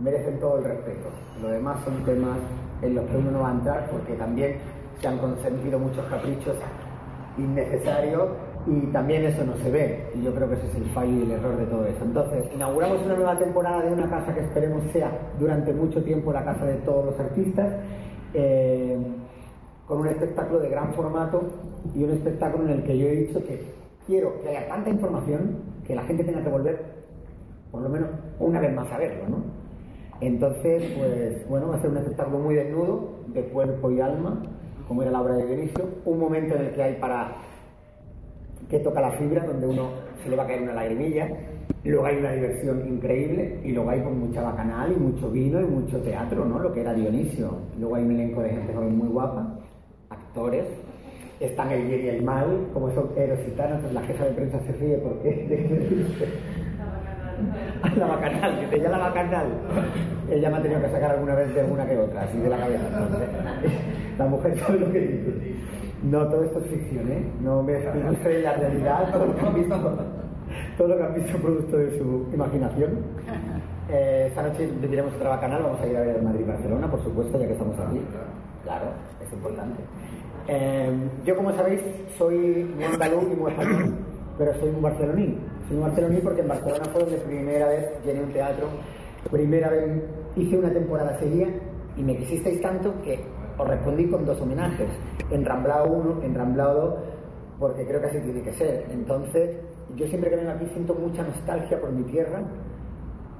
merecen 0.00 0.38
todo 0.40 0.58
el 0.58 0.64
respeto. 0.64 1.08
Lo 1.40 1.48
demás 1.48 1.82
son 1.84 2.02
temas 2.04 2.38
en 2.82 2.94
los 2.94 3.04
que 3.06 3.16
uno 3.16 3.30
no 3.30 3.40
va 3.40 3.50
a 3.50 3.52
entrar 3.52 3.90
porque 3.90 4.14
también 4.14 4.56
se 5.00 5.08
han 5.08 5.18
consentido 5.18 5.78
muchos 5.78 6.04
caprichos 6.06 6.56
innecesarios 7.36 8.28
y 8.66 8.86
también 8.92 9.24
eso 9.24 9.44
no 9.44 9.56
se 9.56 9.70
ve 9.70 10.10
y 10.14 10.22
yo 10.22 10.34
creo 10.34 10.48
que 10.48 10.54
ese 10.54 10.66
es 10.68 10.74
el 10.76 10.84
fallo 10.90 11.12
y 11.12 11.22
el 11.22 11.32
error 11.32 11.56
de 11.56 11.66
todo 11.66 11.84
eso. 11.86 12.04
Entonces, 12.04 12.44
inauguramos 12.54 13.02
una 13.04 13.14
nueva 13.14 13.38
temporada 13.38 13.82
de 13.82 13.92
una 13.92 14.08
casa 14.08 14.34
que 14.34 14.40
esperemos 14.40 14.82
sea 14.92 15.10
durante 15.38 15.72
mucho 15.72 16.02
tiempo 16.02 16.32
la 16.32 16.44
casa 16.44 16.64
de 16.64 16.76
todos 16.78 17.06
los 17.06 17.20
artistas, 17.20 17.72
eh, 18.32 18.98
con 19.86 20.00
un 20.00 20.08
espectáculo 20.08 20.60
de 20.60 20.70
gran 20.70 20.94
formato 20.94 21.42
y 21.94 22.04
un 22.04 22.10
espectáculo 22.10 22.64
en 22.64 22.70
el 22.70 22.82
que 22.84 22.98
yo 22.98 23.06
he 23.06 23.16
dicho 23.16 23.44
que 23.44 23.60
quiero 24.06 24.40
que 24.40 24.48
haya 24.48 24.68
tanta 24.68 24.90
información 24.90 25.58
que 25.86 25.94
la 25.94 26.04
gente 26.04 26.24
tenga 26.24 26.42
que 26.42 26.50
volver 26.50 27.04
por 27.70 27.82
lo 27.82 27.88
menos 27.88 28.08
una 28.38 28.60
vez 28.60 28.72
más 28.72 28.90
a 28.92 28.98
verlo, 28.98 29.28
¿no? 29.28 29.44
Entonces, 30.20 30.92
pues 30.96 31.48
bueno, 31.48 31.68
va 31.68 31.76
a 31.76 31.80
ser 31.80 31.90
un 31.90 31.96
espectáculo 31.96 32.38
muy 32.38 32.54
desnudo, 32.54 33.18
de 33.26 33.42
cuerpo 33.46 33.90
y 33.90 34.00
alma, 34.00 34.40
como 34.86 35.02
era 35.02 35.10
la 35.10 35.20
obra 35.20 35.34
de 35.34 35.46
Dionisio, 35.46 35.84
un 36.04 36.18
momento 36.20 36.54
en 36.54 36.66
el 36.66 36.70
que 36.72 36.82
hay 36.82 36.94
para 37.00 37.34
que 38.70 38.78
toca 38.78 39.00
la 39.00 39.10
fibra, 39.18 39.44
donde 39.44 39.66
uno 39.66 39.88
se 40.22 40.30
le 40.30 40.36
va 40.36 40.44
a 40.44 40.46
caer 40.46 40.62
una 40.62 40.74
lagrimilla, 40.74 41.28
luego 41.82 42.06
hay 42.06 42.16
una 42.18 42.32
diversión 42.32 42.86
increíble, 42.86 43.60
y 43.64 43.72
luego 43.72 43.90
hay 43.90 44.02
con 44.02 44.20
mucha 44.20 44.40
bacanal 44.40 44.92
y 44.92 45.00
mucho 45.00 45.30
vino 45.30 45.60
y 45.60 45.64
mucho 45.64 46.00
teatro, 46.00 46.44
¿no? 46.44 46.60
Lo 46.60 46.72
que 46.72 46.80
era 46.80 46.94
Dionisio. 46.94 47.58
Luego 47.78 47.96
hay 47.96 48.04
un 48.04 48.12
elenco 48.12 48.40
de 48.42 48.50
gente 48.50 48.72
joven 48.72 48.96
muy 48.96 49.08
guapa, 49.08 49.58
actores, 50.34 50.66
están 51.38 51.70
el 51.70 51.86
bien 51.86 52.04
y 52.04 52.08
el 52.08 52.22
mal, 52.24 52.66
como 52.72 52.92
son 52.92 53.10
héroes 53.16 53.40
y 53.46 53.50
entonces 53.50 53.92
la 53.92 54.00
jefa 54.02 54.24
de 54.24 54.30
prensa 54.32 54.58
se 54.66 54.72
ríe 54.72 54.96
porque 54.98 55.30
la 57.96 58.06
bacanal, 58.06 58.60
que 58.60 58.66
te 58.66 58.78
llama 58.82 58.98
la 58.98 59.08
bacanal. 59.08 59.46
Ella 60.28 60.50
me 60.50 60.56
ha 60.56 60.62
tenido 60.62 60.80
que 60.80 60.90
sacar 60.90 61.12
alguna 61.12 61.36
vez 61.36 61.54
de 61.54 61.60
alguna 61.60 61.86
que 61.86 61.98
otra, 61.98 62.22
así 62.22 62.38
de 62.38 62.48
la 62.48 62.56
cabeza. 62.56 62.82
Entonces, 62.88 63.28
la 64.18 64.26
mujer 64.26 64.58
sabe 64.58 64.78
lo 64.80 64.92
que 64.92 65.00
dice. 65.00 65.54
No, 66.02 66.28
todo 66.28 66.44
esto 66.44 66.58
es 66.58 66.66
ficción, 66.66 67.12
¿eh? 67.12 67.24
No 67.40 67.62
me 67.62 67.78
ilustre 67.78 68.42
la 68.42 68.54
realidad, 68.54 69.12
todo 69.12 69.26
lo 69.26 69.36
que 69.36 69.46
han 69.46 69.54
visto, 69.54 69.98
todo 70.76 70.88
lo 70.88 70.96
que 70.96 71.02
han 71.02 71.14
visto 71.14 71.38
producto 71.38 71.76
de 71.76 71.98
su 71.98 72.26
imaginación. 72.32 72.90
Eh, 73.88 74.26
esta 74.28 74.42
noche 74.42 74.68
viviremos 74.80 75.14
otra 75.14 75.30
bacanal, 75.30 75.62
vamos 75.62 75.80
a 75.80 75.86
ir 75.86 75.96
a 75.96 76.00
ver 76.00 76.16
el 76.16 76.22
Madrid-Barcelona, 76.22 76.90
por 76.90 77.02
supuesto, 77.04 77.38
ya 77.38 77.46
que 77.46 77.52
estamos 77.52 77.78
aquí. 77.78 78.00
Claro, 78.64 78.86
es 79.22 79.32
importante. 79.32 79.82
Eh, 80.46 80.92
yo, 81.24 81.36
como 81.36 81.52
sabéis, 81.52 81.80
soy 82.18 82.64
muy 82.64 82.84
andaluz 82.84 83.24
y 83.32 83.36
muy 83.36 83.50
español, 83.50 83.94
pero 84.38 84.54
soy 84.60 84.68
un 84.68 84.82
barceloní. 84.82 85.38
Soy 85.68 85.76
un 85.76 85.82
barceloní 85.82 86.20
porque 86.20 86.42
en 86.42 86.48
Barcelona 86.48 86.84
fue 86.92 87.00
donde 87.02 87.16
primera 87.18 87.68
vez 87.68 88.04
llené 88.04 88.22
un 88.22 88.32
teatro, 88.32 88.66
primera 89.30 89.70
vez 89.70 90.02
hice 90.36 90.58
una 90.58 90.70
temporada 90.72 91.18
seguida 91.18 91.48
y 91.96 92.02
me 92.02 92.16
quisisteis 92.16 92.60
tanto 92.60 92.92
que 93.02 93.18
os 93.56 93.68
respondí 93.68 94.06
con 94.08 94.26
dos 94.26 94.40
homenajes, 94.40 94.88
en 95.30 95.44
Ramblao 95.44 95.86
1, 95.86 96.22
en 96.24 96.34
Ramblao 96.34 96.74
2, 96.74 96.94
porque 97.58 97.86
creo 97.86 98.00
que 98.00 98.06
así 98.08 98.20
tiene 98.20 98.42
que 98.42 98.52
ser. 98.52 98.84
Entonces, 98.90 99.56
yo 99.96 100.06
siempre 100.08 100.30
que 100.30 100.36
vengo 100.36 100.50
aquí 100.50 100.66
siento 100.72 100.94
mucha 100.94 101.22
nostalgia 101.22 101.80
por 101.80 101.92
mi 101.92 102.02
tierra, 102.04 102.42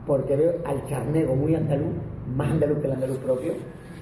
porque 0.07 0.37
veo 0.37 0.55
al 0.65 0.87
charnego 0.87 1.35
muy 1.35 1.55
andaluz, 1.55 1.95
más 2.35 2.51
andaluz 2.51 2.79
que 2.79 2.87
el 2.87 2.93
andaluz 2.93 3.19
propio, 3.19 3.53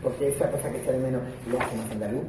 porque 0.02 0.28
esa 0.28 0.50
cosa 0.50 0.70
que 0.70 0.82
echa 0.82 0.92
de 0.92 0.98
menos 0.98 1.22
lo 1.50 1.58
hace 1.58 1.76
más 1.76 1.90
andaluz. 1.90 2.24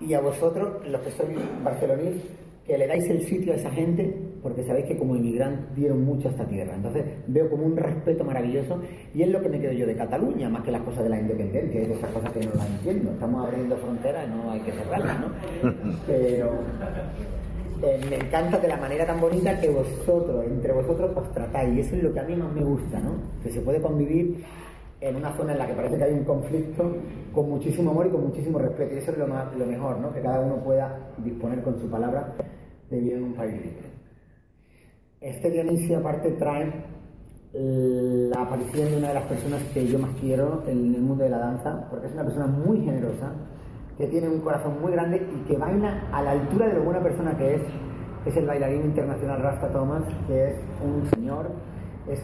Y 0.00 0.14
a 0.14 0.20
vosotros, 0.20 0.86
los 0.86 1.00
que 1.02 1.10
sois 1.10 1.36
barcelonís, 1.62 2.22
que 2.68 2.76
le 2.76 2.86
dais 2.86 3.08
el 3.08 3.22
sitio 3.22 3.54
a 3.54 3.56
esa 3.56 3.70
gente, 3.70 4.14
porque 4.42 4.62
sabéis 4.62 4.86
que 4.86 4.96
como 4.98 5.16
inmigrantes 5.16 5.74
dieron 5.74 6.04
mucho 6.04 6.28
a 6.28 6.30
esta 6.30 6.46
tierra. 6.46 6.74
Entonces 6.76 7.04
veo 7.26 7.48
como 7.48 7.64
un 7.64 7.76
respeto 7.76 8.24
maravilloso 8.24 8.78
y 9.14 9.22
es 9.22 9.28
lo 9.28 9.40
que 9.40 9.48
me 9.48 9.58
quedo 9.58 9.72
yo 9.72 9.86
de 9.86 9.96
Cataluña, 9.96 10.50
más 10.50 10.62
que 10.62 10.70
las 10.70 10.82
cosas 10.82 11.04
de 11.04 11.08
la 11.08 11.18
independencia 11.18 11.80
y 11.80 11.86
de 11.86 11.94
esas 11.94 12.10
cosas 12.10 12.30
que 12.30 12.40
no 12.40 12.54
las 12.54 12.68
entiendo. 12.68 13.10
Estamos 13.12 13.46
abriendo 13.46 13.76
fronteras 13.78 14.28
no 14.28 14.50
hay 14.50 14.60
que 14.60 14.72
cerrarlas, 14.72 15.20
¿no? 15.20 15.32
Pero 16.06 16.50
eh, 17.82 18.00
me 18.10 18.16
encanta 18.16 18.58
de 18.58 18.68
la 18.68 18.76
manera 18.76 19.06
tan 19.06 19.18
bonita 19.18 19.58
que 19.58 19.70
vosotros, 19.70 20.44
entre 20.46 20.72
vosotros, 20.72 21.10
os 21.16 21.32
tratáis. 21.32 21.74
Y 21.74 21.80
eso 21.80 21.96
es 21.96 22.02
lo 22.02 22.12
que 22.12 22.20
a 22.20 22.24
mí 22.24 22.36
más 22.36 22.52
me 22.52 22.64
gusta, 22.64 23.00
¿no? 23.00 23.14
Que 23.42 23.50
se 23.50 23.60
puede 23.62 23.80
convivir 23.80 24.44
en 25.00 25.16
una 25.16 25.36
zona 25.36 25.52
en 25.52 25.58
la 25.58 25.66
que 25.66 25.74
parece 25.74 25.96
que 25.96 26.04
hay 26.04 26.12
un 26.12 26.24
conflicto 26.24 26.96
con 27.32 27.50
muchísimo 27.50 27.90
amor 27.90 28.06
y 28.06 28.10
con 28.10 28.26
muchísimo 28.26 28.58
respeto. 28.58 28.94
Y 28.94 28.98
eso 28.98 29.12
es 29.12 29.18
lo, 29.18 29.26
más, 29.26 29.56
lo 29.56 29.66
mejor, 29.66 29.98
¿no? 29.98 30.12
Que 30.12 30.20
cada 30.20 30.40
uno 30.40 30.62
pueda 30.62 31.12
disponer 31.18 31.62
con 31.62 31.78
su 31.78 31.88
palabra 31.88 32.34
de 32.90 32.98
vivir 32.98 33.14
en 33.14 33.24
un 33.24 33.34
país 33.34 33.52
libre. 33.52 33.88
Este 35.20 35.50
Dionisio 35.50 35.98
aparte 35.98 36.30
trae 36.32 36.72
la 37.52 38.42
aparición 38.42 38.90
de 38.90 38.96
una 38.98 39.08
de 39.08 39.14
las 39.14 39.24
personas 39.24 39.62
que 39.72 39.86
yo 39.86 39.98
más 39.98 40.14
quiero 40.20 40.62
en 40.66 40.94
el 40.94 41.00
mundo 41.00 41.24
de 41.24 41.30
la 41.30 41.38
danza, 41.38 41.88
porque 41.90 42.06
es 42.06 42.12
una 42.12 42.24
persona 42.24 42.46
muy 42.46 42.84
generosa, 42.84 43.32
que 43.96 44.06
tiene 44.06 44.28
un 44.28 44.40
corazón 44.40 44.80
muy 44.80 44.92
grande 44.92 45.16
y 45.16 45.48
que 45.48 45.56
baila 45.56 46.08
a 46.12 46.22
la 46.22 46.32
altura 46.32 46.68
de 46.68 46.74
lo 46.74 46.84
buena 46.84 47.02
persona 47.02 47.36
que 47.36 47.54
es. 47.54 47.62
Es 48.26 48.36
el 48.36 48.46
bailarín 48.46 48.82
internacional 48.82 49.40
Rasta 49.40 49.70
Thomas, 49.72 50.02
que 50.26 50.48
es 50.48 50.54
un 50.82 51.08
señor, 51.10 51.50
es 52.10 52.20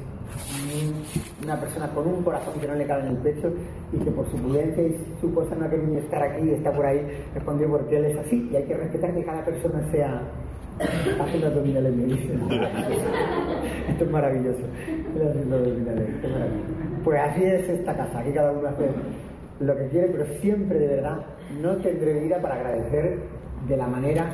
una 1.42 1.60
persona 1.60 1.88
con 1.94 2.06
un 2.06 2.22
corazón 2.22 2.54
que 2.60 2.66
no 2.66 2.74
le 2.74 2.86
cabe 2.86 3.02
en 3.02 3.08
el 3.08 3.16
pecho 3.18 3.52
y 3.92 3.98
que 3.98 4.10
por 4.10 4.28
su 4.30 4.36
prudencia 4.36 4.82
y 4.82 4.98
su 5.20 5.32
cosa 5.32 5.54
no 5.54 5.66
ha 5.66 5.70
querido 5.70 5.98
estar 5.98 6.22
aquí, 6.22 6.50
está 6.50 6.72
por 6.72 6.86
ahí, 6.86 7.00
respondió 7.34 7.68
porque 7.68 7.96
él 7.98 8.06
es 8.06 8.18
así 8.18 8.48
y 8.50 8.56
hay 8.56 8.64
que 8.64 8.74
respetar 8.74 9.14
que 9.14 9.24
cada 9.24 9.44
persona 9.44 9.90
sea 9.90 10.22
haciendo 11.20 11.46
abdominales 11.46 11.94
me 11.94 12.04
dicen. 12.04 12.40
Esto 13.88 14.04
es 14.04 14.10
maravilloso. 14.10 14.62
Pues 17.04 17.20
así 17.20 17.44
es 17.44 17.68
esta 17.68 17.96
casa, 17.96 18.18
aquí 18.18 18.32
cada 18.32 18.52
uno 18.52 18.68
hace 18.68 18.90
lo 19.60 19.76
que 19.76 19.88
quiere, 19.88 20.08
pero 20.08 20.26
siempre 20.40 20.78
de 20.78 20.88
verdad 20.88 21.18
no 21.60 21.76
tendré 21.76 22.20
vida 22.20 22.40
para 22.40 22.56
agradecer 22.56 23.18
de 23.66 23.76
la 23.76 23.86
manera. 23.86 24.30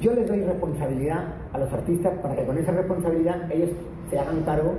Yo 0.00 0.12
les 0.12 0.26
doy 0.26 0.42
responsabilidad 0.42 1.24
a 1.52 1.58
los 1.58 1.72
artistas 1.72 2.18
para 2.20 2.36
que 2.36 2.44
con 2.44 2.58
esa 2.58 2.72
responsabilidad 2.72 3.50
ellos 3.50 3.70
se 4.10 4.18
hagan 4.18 4.42
cargo 4.42 4.74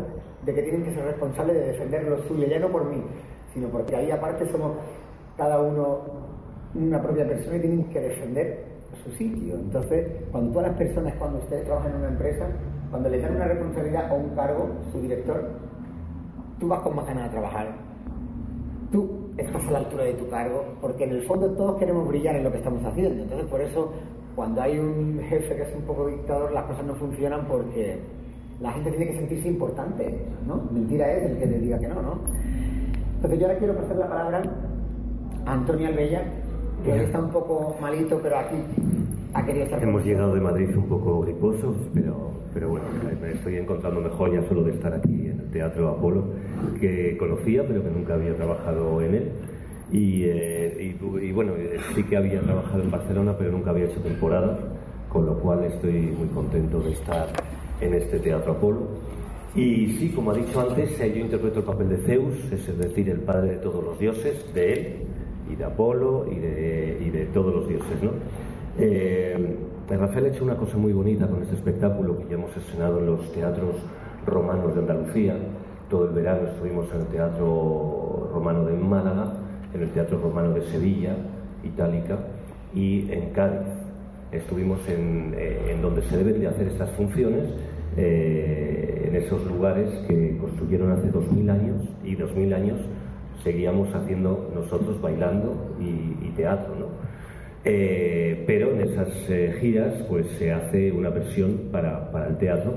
de 0.45 0.53
que 0.53 0.61
tienen 0.63 0.83
que 0.83 0.93
ser 0.93 1.05
responsables 1.05 1.55
de 1.55 1.67
defender 1.67 2.03
lo 2.03 2.23
suyo, 2.27 2.47
ya 2.47 2.59
no 2.59 2.69
por 2.69 2.85
mí, 2.85 3.03
sino 3.53 3.67
porque 3.69 3.95
ahí 3.95 4.11
aparte 4.11 4.49
somos 4.51 4.77
cada 5.35 5.59
uno 5.59 6.27
una 6.73 7.01
propia 7.01 7.27
persona 7.27 7.57
y 7.57 7.59
tienen 7.59 7.89
que 7.89 7.99
defender 7.99 8.65
su 9.03 9.11
sitio. 9.11 9.55
Entonces, 9.55 10.07
cuando 10.31 10.51
todas 10.51 10.69
las 10.69 10.77
personas, 10.77 11.13
cuando 11.17 11.39
ustedes 11.39 11.65
trabajan 11.65 11.91
en 11.91 11.97
una 11.97 12.09
empresa, 12.09 12.47
cuando 12.89 13.09
les 13.09 13.21
dan 13.21 13.35
una 13.35 13.45
responsabilidad 13.45 14.11
o 14.11 14.15
un 14.15 14.35
cargo, 14.35 14.69
su 14.91 15.01
director, 15.01 15.49
tú 16.59 16.67
vas 16.67 16.81
con 16.81 16.95
más 16.95 17.05
ganas 17.05 17.25
de 17.25 17.29
trabajar. 17.29 17.75
Tú 18.91 19.26
estás 19.37 19.67
a 19.67 19.71
la 19.71 19.79
altura 19.79 20.03
de 20.05 20.13
tu 20.13 20.27
cargo, 20.29 20.65
porque 20.81 21.03
en 21.03 21.11
el 21.11 21.23
fondo 21.27 21.49
todos 21.51 21.77
queremos 21.77 22.07
brillar 22.07 22.35
en 22.35 22.43
lo 22.43 22.51
que 22.51 22.57
estamos 22.57 22.83
haciendo. 22.83 23.23
Entonces, 23.23 23.47
por 23.47 23.61
eso, 23.61 23.91
cuando 24.35 24.61
hay 24.61 24.77
un 24.77 25.19
jefe 25.29 25.55
que 25.55 25.61
es 25.61 25.75
un 25.75 25.83
poco 25.83 26.07
dictador, 26.07 26.51
las 26.51 26.63
cosas 26.65 26.85
no 26.85 26.95
funcionan 26.95 27.45
porque 27.47 27.99
la 28.59 28.71
gente 28.71 28.89
tiene 28.91 29.07
que 29.07 29.17
sentirse 29.17 29.47
importante, 29.47 30.25
¿no? 30.45 30.67
Mentira 30.71 31.11
es 31.13 31.31
el 31.31 31.37
que 31.37 31.45
le 31.45 31.59
diga 31.59 31.79
que 31.79 31.87
no, 31.87 32.01
¿no? 32.01 32.19
Entonces, 33.15 33.39
yo 33.39 33.47
ahora 33.47 33.59
quiero 33.59 33.75
pasar 33.75 33.95
la 33.97 34.09
palabra 34.09 34.43
a 35.45 35.53
Antonio 35.53 35.87
Albella, 35.87 36.23
que 36.83 36.93
hoy 36.93 36.99
está 36.99 37.19
un 37.19 37.29
poco 37.29 37.75
malito, 37.79 38.19
pero 38.21 38.37
aquí 38.39 38.55
ha 39.33 39.45
querido 39.45 39.65
estar 39.65 39.83
Hemos 39.83 40.03
llegado 40.03 40.33
de 40.33 40.41
Madrid 40.41 40.75
un 40.75 40.87
poco 40.87 41.21
griposos, 41.21 41.75
pero, 41.93 42.31
pero 42.53 42.69
bueno, 42.69 42.85
me 43.21 43.31
estoy 43.31 43.57
encontrando 43.57 44.01
mejor 44.01 44.33
ya 44.33 44.47
solo 44.47 44.63
de 44.63 44.71
estar 44.71 44.93
aquí 44.93 45.26
Teatro 45.51 45.89
Apolo, 45.89 46.25
que 46.79 47.17
conocía, 47.17 47.65
pero 47.67 47.83
que 47.83 47.89
nunca 47.89 48.15
había 48.15 48.35
trabajado 48.35 49.01
en 49.01 49.15
él. 49.15 49.31
Y, 49.91 50.23
eh, 50.25 50.95
y, 50.99 51.25
y, 51.25 51.31
bueno, 51.31 51.53
sí 51.95 52.03
que 52.03 52.17
había 52.17 52.41
trabajado 52.41 52.83
en 52.83 52.91
Barcelona, 52.91 53.35
pero 53.37 53.51
nunca 53.51 53.69
había 53.69 53.85
hecho 53.85 54.01
temporada, 54.01 54.57
con 55.09 55.25
lo 55.25 55.39
cual 55.39 55.63
estoy 55.63 56.13
muy 56.17 56.27
contento 56.29 56.81
de 56.81 56.91
estar 56.91 57.27
en 57.81 57.93
este 57.93 58.19
Teatro 58.19 58.53
Apolo. 58.53 58.87
Y 59.55 59.97
sí, 59.97 60.09
como 60.09 60.31
ha 60.31 60.33
dicho 60.35 60.59
antes, 60.59 60.99
eh, 60.99 61.11
yo 61.15 61.21
interpreto 61.21 61.59
el 61.59 61.65
papel 61.65 61.89
de 61.89 61.97
Zeus, 61.99 62.35
es 62.51 62.77
decir, 62.77 63.09
el 63.09 63.21
padre 63.21 63.51
de 63.51 63.57
todos 63.57 63.83
los 63.83 63.97
dioses, 63.97 64.53
de 64.53 64.73
él, 64.73 64.93
y 65.51 65.55
de 65.55 65.63
Apolo 65.63 66.25
y 66.29 66.35
de, 66.35 66.97
y 67.05 67.09
de 67.09 67.25
todos 67.27 67.55
los 67.55 67.67
dioses. 67.67 68.03
¿no? 68.03 68.11
Eh, 68.77 69.57
Rafael 69.89 70.25
ha 70.25 70.27
hecho 70.29 70.43
una 70.43 70.55
cosa 70.55 70.77
muy 70.77 70.93
bonita 70.93 71.27
con 71.27 71.41
este 71.41 71.55
espectáculo 71.55 72.17
que 72.17 72.25
ya 72.25 72.35
hemos 72.35 72.55
estrenado 72.55 72.99
en 72.99 73.05
los 73.07 73.31
teatros 73.31 73.75
romanos 74.27 74.75
de 74.75 74.81
Andalucía. 74.81 75.35
Todo 75.89 76.09
el 76.09 76.13
verano 76.13 76.49
estuvimos 76.49 76.85
en 76.93 77.01
el 77.01 77.07
Teatro 77.07 78.29
Romano 78.33 78.65
de 78.65 78.73
Málaga, 78.73 79.33
en 79.73 79.81
el 79.81 79.89
Teatro 79.91 80.19
Romano 80.19 80.53
de 80.53 80.61
Sevilla, 80.63 81.15
Itálica, 81.63 82.17
y 82.75 83.11
en 83.11 83.31
Cádiz. 83.31 83.67
Estuvimos 84.31 84.79
en, 84.89 85.33
eh, 85.37 85.77
donde 85.81 86.01
se 86.03 86.17
deben 86.17 86.39
de 86.41 86.47
hacer 86.47 86.67
estas 86.67 86.91
funciones, 86.91 87.45
eh, 87.95 89.05
en 89.07 89.15
esos 89.15 89.43
lugares 89.45 89.89
que 90.07 90.37
construyeron 90.37 90.91
hace 90.91 91.09
2000 91.09 91.49
años 91.49 91.81
y 92.03 92.15
2000 92.15 92.53
años 92.53 92.79
seguíamos 93.43 93.93
haciendo 93.95 94.51
nosotros 94.53 95.01
bailando 95.01 95.75
y, 95.79 96.27
y 96.27 96.33
teatro, 96.35 96.75
¿no? 96.75 96.87
Eh, 97.69 98.43
pero 98.47 98.71
en 98.71 98.81
esas 98.81 99.09
giras 99.59 99.93
pues 100.07 100.25
se 100.37 100.53
hace 100.53 100.89
una 100.91 101.09
versión 101.09 101.69
para, 101.69 102.09
el 102.29 102.37
teatro 102.37 102.75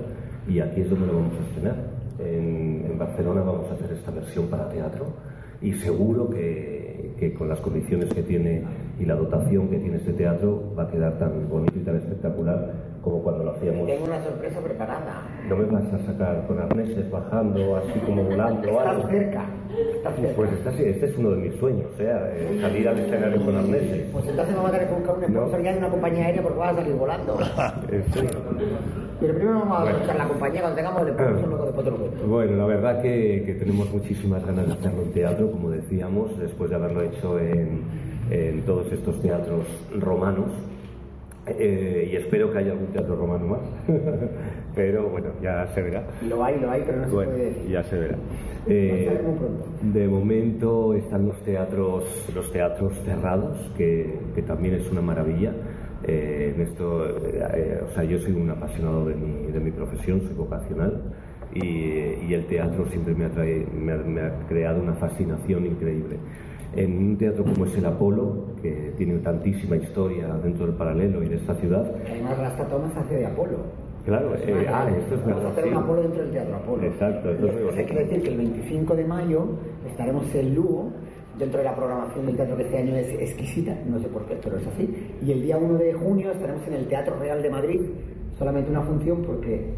y 0.51 0.61
aquí 0.61 0.81
es 0.81 0.91
donde 0.91 1.07
lo 1.07 1.15
vamos 1.15 1.35
a 1.39 1.49
estrenar. 1.49 1.77
En, 2.19 2.85
en, 2.91 2.99
Barcelona 2.99 3.41
vamos 3.43 3.71
a 3.71 3.75
hacer 3.75 3.93
esta 3.93 4.11
versión 4.11 4.49
para 4.49 4.69
teatro 4.69 5.07
y 5.63 5.73
seguro 5.75 6.29
que, 6.29 7.15
que, 7.19 7.33
con 7.33 7.49
las 7.49 7.61
condiciones 7.61 8.13
que 8.13 8.23
tiene 8.23 8.63
y 8.99 9.07
la 9.07 9.15
dotación 9.15 9.69
que 9.69 9.79
tiene 9.79 9.97
este 9.97 10.13
teatro 10.13 10.75
va 10.79 10.83
a 10.83 10.89
quedar 10.91 11.19
tan 11.19 11.49
bonito 11.49 11.79
y 11.79 11.83
tan 11.83 11.97
espectacular 11.97 12.73
como 13.01 13.23
cuando 13.23 13.45
lo 13.45 13.53
hacíamos. 13.53 13.87
Tengo 13.87 14.05
una 14.05 14.23
sorpresa 14.23 14.61
preparada. 14.61 15.23
No 15.49 15.57
me 15.57 15.65
vas 15.65 15.93
a 15.95 15.99
sacar 16.05 16.47
con 16.47 16.59
arneses 16.59 17.11
bajando, 17.11 17.77
así 17.77 17.99
como 18.01 18.25
volando 18.25 18.71
o 18.71 18.81
algo. 18.81 19.03
Estás 19.03 19.11
cerca. 19.11 19.45
Estás 19.97 20.17
cerca. 20.17 20.37
Pues 20.37 20.53
este, 20.53 20.91
este, 20.91 21.07
es 21.07 21.17
uno 21.17 21.31
de 21.31 21.37
mis 21.37 21.55
sueños, 21.55 21.91
¿eh? 21.99 22.59
salir 22.61 22.89
al 22.89 22.99
escenario 22.99 23.45
con 23.45 23.57
arneses. 23.57 24.09
Pues 24.13 24.27
entonces 24.27 24.55
me 24.55 24.63
vas 24.63 24.69
a 24.69 24.73
tener 24.73 24.89
que 24.89 24.95
buscar 24.95 25.17
un 25.17 25.25
sponsor 25.25 25.63
ya 25.63 25.73
de 25.73 25.79
una 25.79 25.91
compañía 25.91 26.27
aérea 26.27 26.43
porque 26.43 26.59
vas 26.59 26.73
a 26.73 26.77
salir 26.77 26.95
volando. 26.97 27.39
Pero 29.21 29.35
primero 29.35 29.61
vamos 29.61 29.79
a 29.79 29.93
buscar 29.93 30.17
la 30.17 30.29
compañía 30.29 30.61
cuando 30.63 30.77
tengamos 30.77 31.03
el 31.07 31.15
luego 31.49 31.65
después 31.67 31.85
te 31.85 31.91
lo 31.91 31.97
cuento. 31.99 32.27
Bueno, 32.27 32.57
la 32.57 32.67
verdad 32.67 33.03
que, 33.03 33.43
que 33.45 33.55
tenemos 33.55 33.93
muchísimas 33.93 34.45
ganas 34.47 34.67
de 34.67 34.73
hacerlo 34.73 35.03
en 35.03 35.13
teatro, 35.13 35.51
como 35.51 35.71
decíamos, 35.71 36.39
después 36.39 36.71
de 36.71 36.77
haberlo 36.77 37.03
hecho 37.03 37.39
en, 37.39 37.83
en 38.31 38.63
todos 38.63 38.91
estos 38.93 39.21
teatros 39.21 39.67
romanos. 39.99 40.51
Eh, 41.47 42.09
y 42.13 42.17
espero 42.17 42.53
que 42.53 42.59
haya 42.59 42.73
algún 42.73 42.89
teatro 42.89 43.17
romano 43.17 43.47
más, 43.47 43.61
pero 44.75 45.09
bueno, 45.09 45.31
ya 45.43 45.67
se 45.75 45.83
verá. 45.83 46.05
Lo 46.29 46.45
hay, 46.45 46.61
lo 46.61 46.71
hay, 46.71 46.83
pero 46.85 46.99
no 46.99 47.05
se 47.07 47.11
bueno, 47.15 47.33
puede 47.33 47.45
decir. 47.47 47.71
Ya 47.71 47.83
se 47.85 47.99
verá. 47.99 48.17
Eh, 48.69 49.21
de 49.83 50.09
momento 50.09 50.95
están 50.95 51.27
los 51.27 51.43
teatros, 51.43 52.31
los 52.35 52.53
teatros 52.53 52.93
cerrados, 53.05 53.59
que, 53.77 54.21
que 54.35 54.43
también 54.43 54.75
es 54.75 54.91
una 54.91 55.01
maravilla. 55.01 55.53
Eh, 56.05 56.53
en 56.55 56.63
esto, 56.63 57.05
o 57.87 57.91
sea, 57.95 58.05
yo 58.05 58.19
soy 58.19 58.33
un 58.33 58.51
apasionado 58.51 59.07
de 59.07 59.15
mi, 59.15 59.53
de 59.53 59.61
mi 59.61 59.71
profesión, 59.71 60.21
soy 60.23 60.35
vocacional. 60.35 61.03
Y, 61.55 61.65
y, 62.29 62.33
el 62.35 62.47
teatro 62.47 62.87
siempre 62.91 63.13
me 63.13 63.29
me, 63.29 63.93
ha, 63.93 63.97
me 63.97 64.21
ha 64.21 64.47
creado 64.49 64.81
una 64.81 64.95
fascinación 64.95 65.67
increíble. 65.67 66.17
en 66.77 66.97
un 66.97 67.19
teatro 67.19 67.43
como 67.45 67.65
es 67.67 67.77
el 67.77 67.87
Apolo, 67.87 68.55
que 68.63 68.93
tiene 68.97 69.19
tantísima 69.19 69.77
historia 69.77 70.29
dentro 70.45 70.67
del 70.67 70.77
paralelo 70.77 71.23
y 71.25 71.29
de 71.29 71.37
esta 71.37 71.55
ciudad. 71.57 71.91
Además, 72.09 72.39
Rasta 72.39 72.69
Thomas 72.69 72.97
hace 72.97 73.17
de 73.17 73.27
Apolo. 73.27 73.59
Claro, 74.05 74.35
eh, 74.37 74.67
ah, 74.73 74.89
esto 74.97 75.15
es 75.17 75.27
Vamos 75.27 75.45
a 75.45 75.49
hacer 75.51 75.67
un 75.67 75.75
Apolo 75.75 76.03
dentro 76.03 76.23
del 76.23 76.31
Teatro 76.31 76.57
Apolo. 76.57 76.83
Exacto, 76.85 77.31
esto 77.33 77.47
Y 77.47 77.49
es 77.49 77.55
muy 77.55 77.63
eso 77.63 77.71
bonito. 77.73 77.89
quiere 77.89 78.05
decir 78.05 78.23
que 78.23 78.29
el 78.31 78.37
25 78.39 78.95
de 78.97 79.05
mayo 79.05 79.47
estaremos 79.87 80.35
en 80.35 80.55
Lugo, 80.55 80.93
dentro 81.41 81.59
de 81.59 81.65
la 81.65 81.75
programación 81.75 82.27
del 82.27 82.37
teatro 82.37 82.57
que 82.57 82.63
este 82.65 82.79
año 82.79 82.95
es 82.97 83.09
exquisita, 83.09 83.75
no 83.87 83.99
sé 83.99 84.09
por 84.09 84.27
qué, 84.27 84.39
pero 84.43 84.59
es 84.59 84.67
así. 84.67 84.89
Y 85.23 85.33
el 85.33 85.43
día 85.43 85.57
1 85.57 85.79
de 85.79 85.93
junio 85.95 86.31
estaremos 86.31 86.67
en 86.69 86.75
el 86.75 86.87
Teatro 86.87 87.17
Real 87.19 87.43
de 87.43 87.51
Madrid, 87.51 87.81
solamente 88.39 88.71
una 88.71 88.83
función 88.83 89.23
porque 89.23 89.75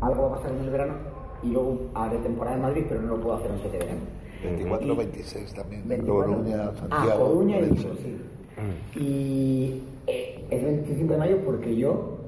algo 0.00 0.22
va 0.22 0.28
a 0.28 0.34
pasar 0.36 0.52
en 0.52 0.64
el 0.64 0.70
verano 0.70 0.94
y 1.42 1.48
luego 1.50 1.90
haré 1.94 2.16
temporada 2.18 2.56
en 2.56 2.62
Madrid, 2.62 2.84
pero 2.88 3.02
no 3.02 3.08
lo 3.16 3.20
puedo 3.20 3.36
hacer 3.36 3.50
antes 3.50 3.72
de 3.72 3.78
verano. 3.78 4.00
24, 4.44 4.96
26 4.96 5.54
también. 5.54 5.82
24. 5.88 6.32
Coruña, 6.34 6.62
Ah, 6.64 6.72
Santiago. 6.78 7.26
Coruña 7.28 7.58
y. 7.58 7.62
Vigo, 7.70 7.90
sí. 8.02 9.00
Y 9.00 9.82
eh, 10.06 10.44
es 10.50 10.62
25 10.64 11.12
de 11.12 11.18
mayo 11.18 11.38
porque 11.44 11.74
yo, 11.74 12.18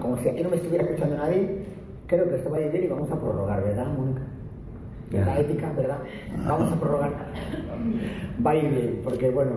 como 0.00 0.16
si 0.18 0.28
aquí 0.28 0.42
no 0.42 0.50
me 0.50 0.56
estuviera 0.56 0.84
escuchando 0.84 1.16
nadie, 1.16 1.64
creo 2.06 2.28
que 2.28 2.36
esto 2.36 2.50
va 2.50 2.56
a 2.56 2.60
ir 2.62 2.72
bien 2.72 2.84
y 2.84 2.88
vamos 2.88 3.10
a 3.10 3.20
prorrogar, 3.20 3.62
¿verdad, 3.62 3.86
Mónica? 3.96 4.22
La 5.10 5.40
ética, 5.40 5.72
¿verdad? 5.76 5.98
Vamos 6.46 6.72
a 6.72 6.76
prorrogar. 6.78 7.10
Va 8.44 8.50
a 8.52 8.56
ir 8.56 8.70
bien, 8.70 9.00
porque 9.02 9.30
bueno, 9.30 9.52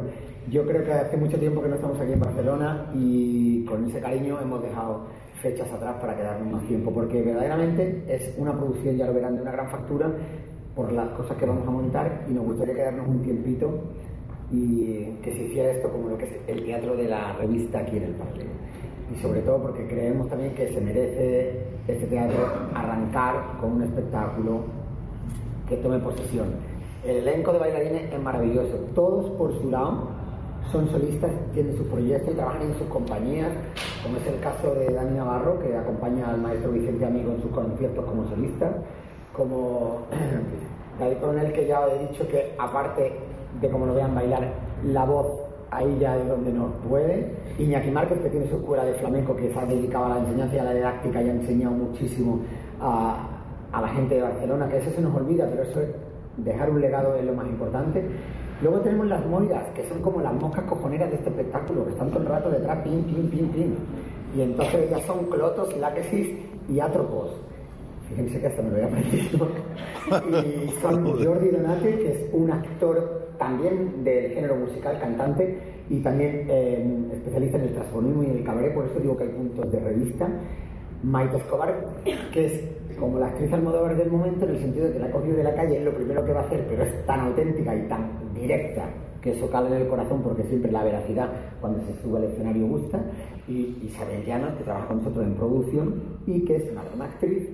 yo 0.49 0.65
creo 0.65 0.83
que 0.83 0.91
hace 0.91 1.15
mucho 1.17 1.37
tiempo 1.37 1.61
que 1.61 1.69
no 1.69 1.75
estamos 1.75 1.99
aquí 1.99 2.11
en 2.11 2.19
Barcelona 2.19 2.89
y 2.93 3.63
con 3.65 3.87
ese 3.89 3.99
cariño 3.99 4.39
hemos 4.41 4.63
dejado 4.63 5.05
fechas 5.41 5.71
atrás 5.71 5.95
para 6.01 6.15
quedarnos 6.15 6.51
más 6.51 6.67
tiempo, 6.67 6.91
porque 6.91 7.21
verdaderamente 7.21 8.03
es 8.07 8.33
una 8.37 8.53
producción, 8.53 8.97
ya 8.97 9.05
lo 9.05 9.13
verán, 9.13 9.35
de 9.35 9.41
una 9.41 9.51
gran 9.51 9.69
factura 9.69 10.11
por 10.75 10.91
las 10.91 11.09
cosas 11.09 11.37
que 11.37 11.45
vamos 11.45 11.67
a 11.67 11.71
montar 11.71 12.25
y 12.27 12.33
nos 12.33 12.45
gustaría 12.45 12.73
quedarnos 12.73 13.07
un 13.07 13.21
tiempito 13.21 13.79
y 14.49 15.17
que 15.21 15.33
se 15.33 15.43
hiciera 15.43 15.71
esto 15.71 15.89
como 15.91 16.09
lo 16.09 16.17
que 16.17 16.25
es 16.25 16.31
el 16.47 16.63
teatro 16.63 16.95
de 16.95 17.07
la 17.07 17.33
revista 17.33 17.79
aquí 17.79 17.97
en 17.97 18.03
el 18.03 18.13
parque. 18.13 18.45
Y 19.13 19.21
sobre 19.21 19.41
todo 19.41 19.61
porque 19.61 19.85
creemos 19.87 20.29
también 20.29 20.55
que 20.55 20.73
se 20.73 20.81
merece 20.81 21.61
este 21.87 22.07
teatro 22.07 22.39
arrancar 22.73 23.57
con 23.59 23.73
un 23.73 23.83
espectáculo 23.83 24.82
que 25.67 25.77
tome 25.77 25.99
posesión. 25.99 26.47
El 27.03 27.17
elenco 27.17 27.51
de 27.53 27.59
bailarines 27.59 28.13
es 28.13 28.21
maravilloso, 28.21 28.77
todos 28.95 29.29
por 29.31 29.53
su 29.59 29.69
lado 29.69 30.07
son 30.71 30.89
solistas, 30.89 31.31
tienen 31.53 31.75
sus 31.75 31.87
proyectos 31.87 32.33
y 32.33 32.35
trabajan 32.35 32.61
en 32.61 32.77
sus 32.77 32.87
compañías, 32.87 33.51
como 34.01 34.17
es 34.17 34.27
el 34.27 34.39
caso 34.39 34.73
de 34.73 34.93
Dani 34.93 35.17
Navarro, 35.17 35.59
que 35.59 35.75
acompaña 35.75 36.29
al 36.29 36.41
maestro 36.41 36.71
Vicente 36.71 37.05
Amigo 37.05 37.31
en 37.31 37.41
sus 37.41 37.51
conciertos 37.51 38.05
como 38.05 38.27
solista, 38.29 38.71
como 39.33 39.99
David 40.99 41.17
Coronel, 41.17 41.51
que 41.53 41.67
ya 41.67 41.85
he 41.87 42.07
dicho 42.07 42.27
que 42.27 42.55
aparte 42.57 43.13
de 43.59 43.69
como 43.69 43.85
lo 43.85 43.93
vean 43.93 44.15
bailar, 44.15 44.53
la 44.85 45.05
voz 45.05 45.27
ahí 45.71 45.97
ya 45.99 46.17
es 46.17 46.27
donde 46.27 46.51
nos 46.51 46.71
puede. 46.87 47.33
Iñaki 47.57 47.91
Márquez, 47.91 48.19
que 48.19 48.29
tiene 48.29 48.47
su 48.49 48.55
escuela 48.57 48.85
de 48.85 48.93
flamenco, 48.93 49.35
que 49.35 49.51
se 49.51 49.59
ha 49.59 49.65
dedicado 49.65 50.05
a 50.05 50.09
la 50.09 50.19
enseñanza 50.19 50.55
y 50.55 50.59
a 50.59 50.63
la 50.63 50.73
didáctica 50.73 51.21
y 51.21 51.29
ha 51.29 51.33
enseñado 51.33 51.75
muchísimo 51.75 52.39
a, 52.79 53.32
a 53.73 53.81
la 53.81 53.87
gente 53.89 54.15
de 54.15 54.21
Barcelona, 54.21 54.69
que 54.69 54.77
eso 54.77 54.91
se 54.91 55.01
nos 55.01 55.15
olvida, 55.15 55.47
pero 55.49 55.63
eso 55.63 55.81
es 55.81 55.89
dejar 56.37 56.69
un 56.69 56.79
legado 56.79 57.15
es 57.15 57.25
lo 57.25 57.33
más 57.33 57.47
importante. 57.47 58.03
Luego 58.61 58.79
tenemos 58.79 59.07
las 59.07 59.25
moiras, 59.25 59.67
que 59.71 59.83
son 59.89 60.01
como 60.01 60.21
las 60.21 60.33
moscas 60.33 60.63
cojoneras 60.65 61.09
de 61.09 61.17
este 61.17 61.29
espectáculo, 61.29 61.85
que 61.85 61.91
están 61.91 62.09
todo 62.09 62.21
el 62.21 62.27
rato 62.27 62.49
detrás, 62.49 62.81
pim, 62.83 63.03
pim, 63.03 63.29
pim, 63.29 63.49
pim. 63.49 63.75
Y 64.35 64.41
entonces 64.41 64.89
ya 64.89 64.99
son 65.01 65.25
clotos, 65.25 65.75
láquesis 65.77 66.29
y 66.69 66.79
átropos. 66.79 67.31
Fíjense 68.09 68.39
que 68.39 68.47
hasta 68.47 68.61
me 68.61 68.69
lo 68.69 68.77
he 68.77 68.83
aprendido. 68.83 69.47
Y 70.05 70.69
son 70.81 71.05
Jordi 71.05 71.49
Donate, 71.49 71.97
que 71.97 72.11
es 72.11 72.33
un 72.33 72.51
actor 72.51 73.29
también 73.39 74.03
del 74.03 74.31
género 74.31 74.57
musical, 74.57 74.99
cantante, 74.99 75.57
y 75.89 75.99
también 76.01 76.45
eh, 76.49 77.07
especialista 77.13 77.57
en 77.57 77.63
el 77.63 77.73
transformismo 77.73 78.23
y 78.23 78.25
en 78.27 78.37
el 78.37 78.43
cabaret, 78.43 78.73
por 78.73 78.85
eso 78.85 78.99
digo 78.99 79.17
que 79.17 79.23
hay 79.23 79.29
puntos 79.29 79.71
de 79.71 79.79
revista. 79.79 80.27
Maite 81.03 81.37
Escobar, 81.37 81.85
que 82.31 82.45
es 82.45 82.97
como 82.97 83.19
la 83.19 83.27
actriz 83.27 83.51
Almodóvar 83.51 83.97
del 83.97 84.09
momento, 84.09 84.45
en 84.45 84.51
el 84.51 84.59
sentido 84.59 84.87
de 84.87 84.93
que 84.93 84.99
la 84.99 85.07
ha 85.07 85.11
cogido 85.11 85.37
de 85.37 85.43
la 85.43 85.53
calle, 85.53 85.77
es 85.77 85.83
lo 85.83 85.93
primero 85.93 86.23
que 86.23 86.33
va 86.33 86.41
a 86.41 86.43
hacer, 86.45 86.65
pero 86.67 86.83
es 86.83 87.05
tan 87.05 87.19
auténtica 87.19 87.75
y 87.75 87.87
tan 87.87 88.33
directa 88.33 88.89
que 89.21 89.31
eso 89.31 89.49
cala 89.49 89.69
en 89.69 89.81
el 89.81 89.87
corazón 89.87 90.21
porque 90.21 90.43
siempre 90.43 90.71
la 90.71 90.83
veracidad 90.83 91.29
cuando 91.61 91.79
se 91.85 92.01
sube 92.01 92.17
al 92.17 92.25
escenario 92.25 92.67
gusta. 92.67 92.99
Y 93.47 93.77
Isabel 93.83 94.25
Llanos, 94.25 94.53
que 94.55 94.63
trabaja 94.63 94.87
con 94.87 94.97
nosotros 94.97 95.25
en 95.25 95.35
producción 95.35 96.01
y 96.27 96.43
que 96.43 96.57
es 96.57 96.71
una 96.71 96.83
gran 96.83 97.01
actriz 97.01 97.49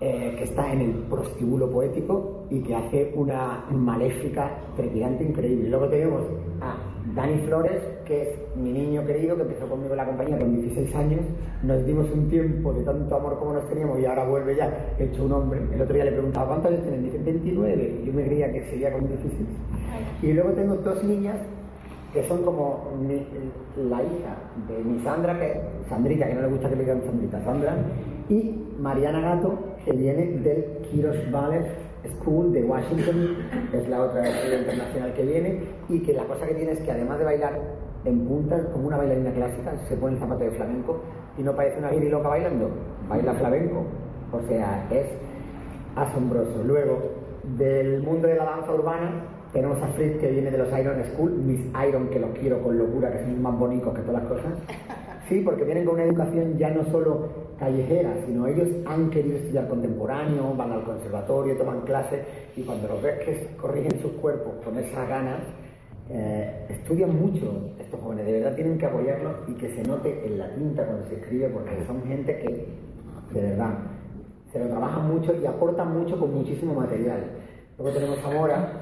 eh, 0.00 0.34
que 0.38 0.44
está 0.44 0.72
en 0.72 0.80
el 0.80 0.92
prostíbulo 1.10 1.70
poético 1.70 2.46
y 2.48 2.62
que 2.62 2.74
hace 2.74 3.12
una 3.14 3.66
maléfica 3.70 4.58
trepidante 4.74 5.24
increíble. 5.24 5.68
Luego 5.68 5.88
tenemos 5.88 6.22
a 6.62 6.89
Dani 7.20 7.38
Flores, 7.46 7.80
que 8.06 8.22
es 8.22 8.28
mi 8.56 8.72
niño 8.72 9.04
querido, 9.04 9.36
que 9.36 9.42
empezó 9.42 9.66
conmigo 9.68 9.92
en 9.92 9.96
la 9.98 10.06
compañía 10.06 10.38
con 10.38 10.54
16 10.56 10.94
años. 10.94 11.20
Nos 11.62 11.84
dimos 11.84 12.10
un 12.12 12.28
tiempo 12.30 12.72
de 12.72 12.82
tanto 12.84 13.14
amor 13.14 13.38
como 13.38 13.52
nos 13.52 13.68
teníamos 13.68 13.98
y 14.00 14.06
ahora 14.06 14.24
vuelve 14.24 14.56
ya 14.56 14.94
hecho 14.98 15.24
un 15.24 15.32
hombre. 15.32 15.60
El 15.74 15.82
otro 15.82 15.94
día 15.94 16.04
le 16.04 16.12
preguntaba, 16.12 16.46
¿cuántos 16.48 16.70
años 16.72 16.82
tienen? 16.82 17.04
Dice, 17.04 17.18
29. 17.18 18.02
Yo 18.06 18.12
me 18.12 18.24
creía 18.24 18.50
que 18.52 18.64
sería 18.70 18.92
con 18.92 19.06
16. 19.06 19.48
Y 20.22 20.32
luego 20.32 20.50
tengo 20.52 20.76
dos 20.76 21.04
niñas 21.04 21.36
que 22.12 22.26
son 22.26 22.42
como 22.42 22.90
mi- 23.00 23.26
la 23.88 24.02
hija 24.02 24.36
de 24.66 24.82
mi 24.82 24.98
Sandra, 25.04 25.38
que 25.38 25.60
Sandrita, 25.88 26.26
que 26.26 26.34
no 26.34 26.40
le 26.42 26.48
gusta 26.48 26.68
que 26.68 26.76
le 26.76 26.82
digan 26.82 27.02
Sandrita, 27.04 27.44
Sandra, 27.44 27.76
y 28.28 28.64
Mariana 28.80 29.20
Gato, 29.20 29.58
que 29.84 29.92
viene 29.92 30.26
del 30.38 30.64
Kiros 30.90 31.16
Ballet 31.30 31.66
School 32.08 32.52
de 32.52 32.64
Washington, 32.64 33.36
es 33.72 33.88
la 33.88 34.02
otra 34.02 34.28
estrella 34.28 34.58
internacional 34.60 35.12
que 35.14 35.22
viene, 35.22 35.60
y 35.88 36.00
que 36.00 36.12
la 36.12 36.24
cosa 36.24 36.46
que 36.46 36.54
tiene 36.54 36.72
es 36.72 36.80
que 36.80 36.90
además 36.90 37.18
de 37.18 37.24
bailar 37.24 37.60
en 38.04 38.26
puntas, 38.26 38.62
como 38.72 38.86
una 38.86 38.96
bailarina 38.96 39.32
clásica, 39.32 39.72
se 39.88 39.96
pone 39.96 40.14
el 40.14 40.20
zapato 40.20 40.44
de 40.44 40.50
flamenco 40.52 41.00
y 41.36 41.42
no 41.42 41.54
parece 41.54 41.78
una 41.78 41.92
loca 41.92 42.28
bailando, 42.28 42.70
baila 43.08 43.34
flamenco. 43.34 43.84
O 44.32 44.40
sea, 44.48 44.86
es 44.90 45.06
asombroso. 45.96 46.62
Luego, 46.64 46.98
del 47.56 48.02
mundo 48.02 48.28
de 48.28 48.36
la 48.36 48.44
danza 48.44 48.72
urbana, 48.72 49.24
tenemos 49.52 49.82
a 49.82 49.88
Fritz 49.88 50.18
que 50.20 50.30
viene 50.30 50.50
de 50.50 50.58
los 50.58 50.68
Iron 50.78 51.02
School, 51.12 51.32
Miss 51.32 51.60
Iron, 51.88 52.08
que 52.08 52.20
los 52.20 52.30
quiero 52.38 52.62
con 52.62 52.78
locura, 52.78 53.10
que 53.10 53.24
son 53.24 53.42
más 53.42 53.58
bonitos 53.58 53.92
que 53.94 54.02
todas 54.02 54.22
las 54.22 54.32
cosas. 54.32 54.52
Sí, 55.28 55.42
porque 55.44 55.64
vienen 55.64 55.84
con 55.84 55.94
una 55.94 56.04
educación 56.04 56.56
ya 56.56 56.70
no 56.70 56.84
solo 56.90 57.28
callejera, 57.60 58.14
sino 58.26 58.46
ellos 58.46 58.68
han 58.86 59.10
querido 59.10 59.36
estudiar 59.36 59.68
contemporáneo, 59.68 60.54
van 60.56 60.72
al 60.72 60.82
conservatorio, 60.82 61.56
toman 61.58 61.82
clases 61.82 62.20
y 62.56 62.62
cuando 62.62 62.88
los 62.88 63.02
ves 63.02 63.18
que 63.20 63.56
corrigen 63.56 64.00
sus 64.00 64.12
cuerpos 64.12 64.54
con 64.64 64.78
esas 64.78 65.06
ganas, 65.06 65.42
eh, 66.08 66.66
estudian 66.70 67.14
mucho 67.14 67.70
estos 67.78 68.00
jóvenes, 68.00 68.26
de 68.26 68.32
verdad 68.32 68.56
tienen 68.56 68.78
que 68.78 68.86
apoyarlos 68.86 69.36
y 69.46 69.52
que 69.52 69.74
se 69.76 69.82
note 69.82 70.26
en 70.26 70.38
la 70.38 70.52
tinta 70.54 70.84
cuando 70.86 71.06
se 71.08 71.16
escribe, 71.16 71.50
porque 71.50 71.84
son 71.86 72.02
gente 72.04 72.38
que, 72.38 73.38
de 73.38 73.50
verdad, 73.50 73.74
se 74.50 74.58
lo 74.58 74.66
trabajan 74.66 75.06
mucho 75.06 75.34
y 75.40 75.46
aportan 75.46 75.96
mucho 75.96 76.18
con 76.18 76.34
muchísimo 76.34 76.74
material. 76.74 77.26
Luego 77.78 77.94
tenemos 77.94 78.18
a 78.24 78.30
Mora, 78.30 78.72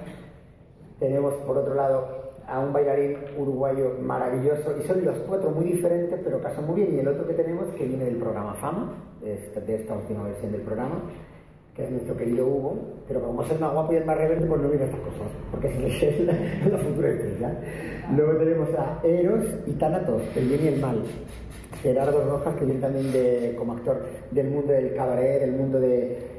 tenemos 1.00 1.34
por 1.34 1.58
otro 1.58 1.74
lado 1.74 2.17
a 2.48 2.60
un 2.60 2.72
bailarín 2.72 3.16
uruguayo 3.36 3.98
maravilloso 4.00 4.74
y 4.78 4.86
son 4.86 5.04
los 5.04 5.18
cuatro 5.20 5.50
muy 5.50 5.66
diferentes 5.66 6.18
pero 6.24 6.40
casan 6.40 6.66
muy 6.66 6.76
bien. 6.82 6.96
Y 6.96 7.00
el 7.00 7.08
otro 7.08 7.26
que 7.26 7.34
tenemos 7.34 7.68
que 7.74 7.84
viene 7.84 8.04
del 8.04 8.16
programa 8.16 8.54
Fama 8.54 8.94
de 9.20 9.34
esta, 9.74 9.94
última 9.94 10.24
versión 10.24 10.52
del 10.52 10.62
programa 10.62 11.02
que 11.74 11.84
es 11.84 11.90
nuestro 11.90 12.16
querido 12.16 12.46
Hugo. 12.46 12.76
Pero 13.06 13.22
como 13.22 13.42
es 13.42 13.50
el 13.50 13.58
más 13.60 13.72
guapo 13.72 13.92
y 13.92 13.96
el 13.96 14.04
más 14.04 14.16
rebelde 14.16 14.46
pues 14.46 14.60
no 14.60 14.68
viene 14.68 14.84
estas 14.86 15.00
cosas 15.00 15.28
porque 15.50 15.68
es 16.08 16.20
la, 16.20 16.78
futura 16.78 17.10
estrella. 17.10 17.60
Luego 18.16 18.38
tenemos 18.38 18.68
a 18.74 19.00
Eros 19.04 19.44
y 19.66 19.72
Thanatos 19.72 20.22
el 20.34 20.48
bien 20.48 20.64
y 20.64 20.68
el 20.68 20.80
mal. 20.80 21.02
Gerardo 21.82 22.24
Rojas 22.24 22.56
que 22.56 22.64
viene 22.64 22.80
también 22.80 23.12
de, 23.12 23.54
como 23.56 23.74
actor 23.74 24.00
del 24.30 24.50
mundo 24.50 24.72
del 24.72 24.94
cabaret 24.94 25.40
del 25.40 25.52
mundo 25.52 25.78
de 25.78 26.37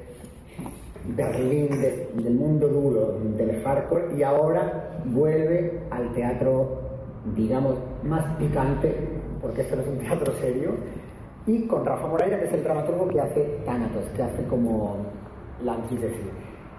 Berlín, 1.15 1.69
de- 1.81 2.09
del 2.15 2.33
mundo 2.35 2.67
duro, 2.67 3.17
del 3.37 3.61
hardcore, 3.63 4.15
y 4.17 4.23
ahora 4.23 5.01
vuelve 5.05 5.83
al 5.91 6.11
teatro, 6.13 6.79
digamos, 7.35 7.75
más 8.03 8.35
picante, 8.37 8.95
porque 9.41 9.61
esto 9.61 9.75
no 9.75 9.81
es 9.83 9.87
un 9.87 9.97
teatro 9.99 10.33
serio, 10.41 10.71
y 11.45 11.67
con 11.67 11.85
Rafa 11.85 12.07
Moreira, 12.07 12.39
que 12.39 12.45
es 12.45 12.53
el 12.53 12.63
dramaturgo 12.63 13.07
que 13.07 13.19
hace 13.19 13.43
Thanatos, 13.65 14.03
que 14.15 14.23
hace 14.23 14.43
como 14.45 14.97
la 15.63 15.73
antítesis. 15.73 16.27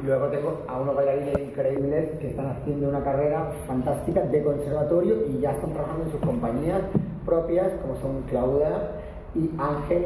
Luego 0.02 0.28
tengo 0.28 0.62
a 0.66 0.80
unos 0.80 0.96
bailarines 0.96 1.38
increíbles 1.38 2.10
que 2.20 2.28
están 2.28 2.46
haciendo 2.46 2.88
una 2.88 3.02
carrera 3.04 3.52
fantástica 3.66 4.22
de 4.22 4.42
conservatorio 4.42 5.26
y 5.28 5.40
ya 5.40 5.52
están 5.52 5.72
trabajando 5.72 6.04
en 6.06 6.10
sus 6.12 6.20
compañías 6.20 6.80
propias, 7.26 7.68
como 7.82 7.96
son 7.96 8.22
Claudia 8.22 8.92
y 9.34 9.50
Ángel, 9.58 10.04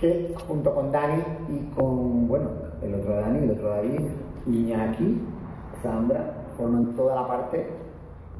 que 0.00 0.34
junto 0.48 0.74
con 0.74 0.90
Dani 0.90 1.22
y 1.50 1.74
con, 1.74 2.26
bueno, 2.26 2.48
el 2.84 2.94
otro 2.94 3.14
Dani, 3.16 3.44
el 3.44 3.50
otro 3.50 3.68
David, 3.68 4.00
Iñaki, 4.46 5.20
Sandra, 5.82 6.32
forman 6.56 6.94
toda 6.94 7.22
la 7.22 7.28
parte 7.28 7.66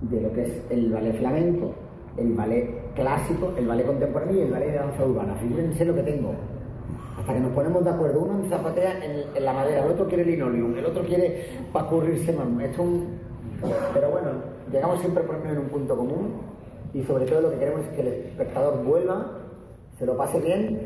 de 0.02 0.20
lo 0.20 0.32
que 0.32 0.42
es 0.42 0.62
el 0.70 0.92
ballet 0.92 1.16
flamenco, 1.18 1.72
el 2.16 2.34
ballet 2.34 2.92
clásico, 2.94 3.52
el 3.56 3.66
ballet 3.66 3.86
contemporáneo 3.86 4.36
y 4.36 4.40
el 4.40 4.50
ballet 4.50 4.72
de 4.72 4.78
danza 4.78 5.04
urbana. 5.04 5.34
Fíjense 5.36 5.84
lo 5.84 5.94
que 5.94 6.02
tengo. 6.02 6.34
Hasta 7.18 7.34
que 7.34 7.40
nos 7.40 7.52
ponemos 7.52 7.84
de 7.84 7.90
acuerdo, 7.90 8.20
uno 8.20 8.48
zapatea 8.48 9.04
en, 9.04 9.36
en 9.36 9.44
la 9.44 9.52
madera, 9.52 9.84
el 9.84 9.92
otro 9.92 10.08
quiere 10.08 10.24
linoleum, 10.24 10.76
el 10.76 10.86
otro 10.86 11.04
quiere 11.04 11.46
para 11.72 11.86
currirse 11.86 12.32
más. 12.32 12.46
Es 12.62 12.78
un 12.78 13.18
Pero 13.94 14.10
bueno, 14.10 14.28
llegamos 14.72 15.00
siempre 15.00 15.22
por 15.22 15.36
en 15.46 15.58
un 15.58 15.68
punto 15.68 15.96
común 15.96 16.40
y 16.92 17.02
sobre 17.04 17.26
todo 17.26 17.42
lo 17.42 17.50
que 17.50 17.58
queremos 17.58 17.82
es 17.82 17.88
que 17.90 18.00
el 18.00 18.08
espectador 18.08 18.82
vuelva, 18.84 19.38
se 19.98 20.06
lo 20.06 20.16
pase 20.16 20.40
bien 20.40 20.80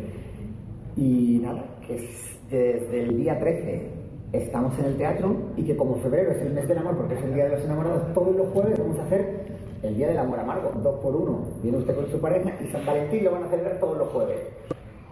y 0.97 1.40
nada, 1.42 1.64
que 1.87 2.11
desde 2.51 3.03
el 3.03 3.17
día 3.17 3.39
13 3.39 3.91
estamos 4.33 4.79
en 4.79 4.85
el 4.87 4.97
teatro 4.97 5.35
y 5.57 5.65
que 5.65 5.77
como 5.77 5.97
febrero 5.97 6.33
es 6.33 6.43
el 6.43 6.53
mes 6.53 6.69
del 6.69 6.79
amor 6.79 6.97
porque 6.97 7.15
es 7.15 7.25
el 7.25 7.35
día 7.35 7.45
de 7.45 7.57
los 7.57 7.65
enamorados, 7.65 8.13
todos 8.15 8.37
los 8.37 8.49
jueves 8.53 8.79
vamos 8.79 8.99
a 8.99 9.05
hacer 9.05 9.47
el 9.83 9.97
día 9.97 10.09
del 10.09 10.19
amor 10.19 10.41
amargo, 10.41 10.73
dos 10.83 11.01
por 11.01 11.15
uno. 11.15 11.45
Viene 11.63 11.79
usted 11.79 11.95
con 11.95 12.11
su 12.11 12.21
pareja 12.21 12.53
y 12.63 12.71
San 12.71 12.85
Valentín 12.85 13.25
lo 13.25 13.33
van 13.33 13.45
a 13.45 13.49
celebrar 13.49 13.79
todos 13.79 13.99
los 13.99 14.09
jueves. 14.09 14.39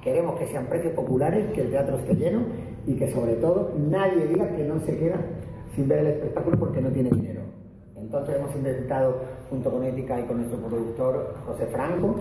Queremos 0.03 0.39
que 0.39 0.47
sean 0.49 0.67
precios 0.67 0.93
populares, 0.95 1.51
que 1.53 1.63
el 1.63 1.71
teatro 1.71 1.99
esté 1.99 2.15
lleno 2.15 2.43
y 2.87 2.95
que 2.97 3.11
sobre 3.13 3.37
todo 3.37 3.73
nadie 3.79 4.27
diga 4.27 4.49
que 4.51 4.65
no 4.65 4.79
se 4.81 4.97
queda 4.99 5.17
sin 5.75 5.89
ver 5.89 6.01
el 6.01 6.07
espectáculo 6.09 6.59
porque 6.59 6.81
no 6.81 6.91
tiene 6.91 7.11
dinero. 7.11 7.43
Entonces 7.97 8.37
hemos 8.37 8.55
inventado, 8.55 9.23
junto 9.49 9.71
con 9.71 9.83
Ética 9.83 10.21
y 10.21 10.25
con 10.25 10.39
nuestro 10.39 10.59
productor 10.59 11.35
José 11.47 11.67
Franco, 11.67 12.17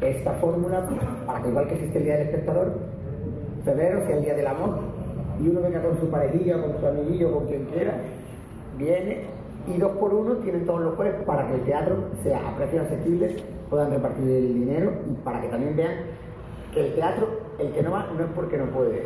esta 0.00 0.32
fórmula 0.34 0.88
para 1.26 1.42
que 1.42 1.48
igual 1.48 1.66
que 1.68 1.74
existe 1.74 1.98
el 1.98 2.04
Día 2.04 2.16
del 2.18 2.28
Espectador, 2.28 2.72
febrero 3.66 4.06
sea 4.06 4.16
el 4.16 4.22
Día 4.22 4.34
del 4.34 4.46
Amor 4.46 4.78
y 5.42 5.48
uno 5.48 5.60
venga 5.60 5.82
con 5.82 5.98
su 5.98 6.08
parejilla, 6.08 6.62
con 6.62 6.80
su 6.80 6.86
amiguillo, 6.86 7.32
con 7.32 7.46
quien 7.46 7.64
quiera, 7.66 7.94
viene 8.78 9.24
y 9.66 9.76
dos 9.78 9.92
por 9.98 10.14
uno 10.14 10.34
tienen 10.36 10.64
todos 10.64 10.80
los 10.80 10.94
jueves 10.94 11.16
para 11.26 11.48
que 11.48 11.54
el 11.54 11.60
teatro 11.62 11.96
sea 12.22 12.48
a 12.48 12.56
precios 12.56 12.86
asequibles, 12.86 13.42
puedan 13.68 13.90
repartir 13.90 14.30
el 14.30 14.54
dinero 14.54 14.92
y 15.10 15.14
para 15.24 15.40
que 15.40 15.48
también 15.48 15.74
vean 15.74 15.94
que 16.72 16.86
el 16.86 16.94
teatro, 16.94 17.26
el 17.58 17.72
que 17.72 17.82
no 17.82 17.90
va, 17.90 18.06
no 18.16 18.24
es 18.24 18.30
porque 18.36 18.56
no 18.56 18.66
puede, 18.66 19.02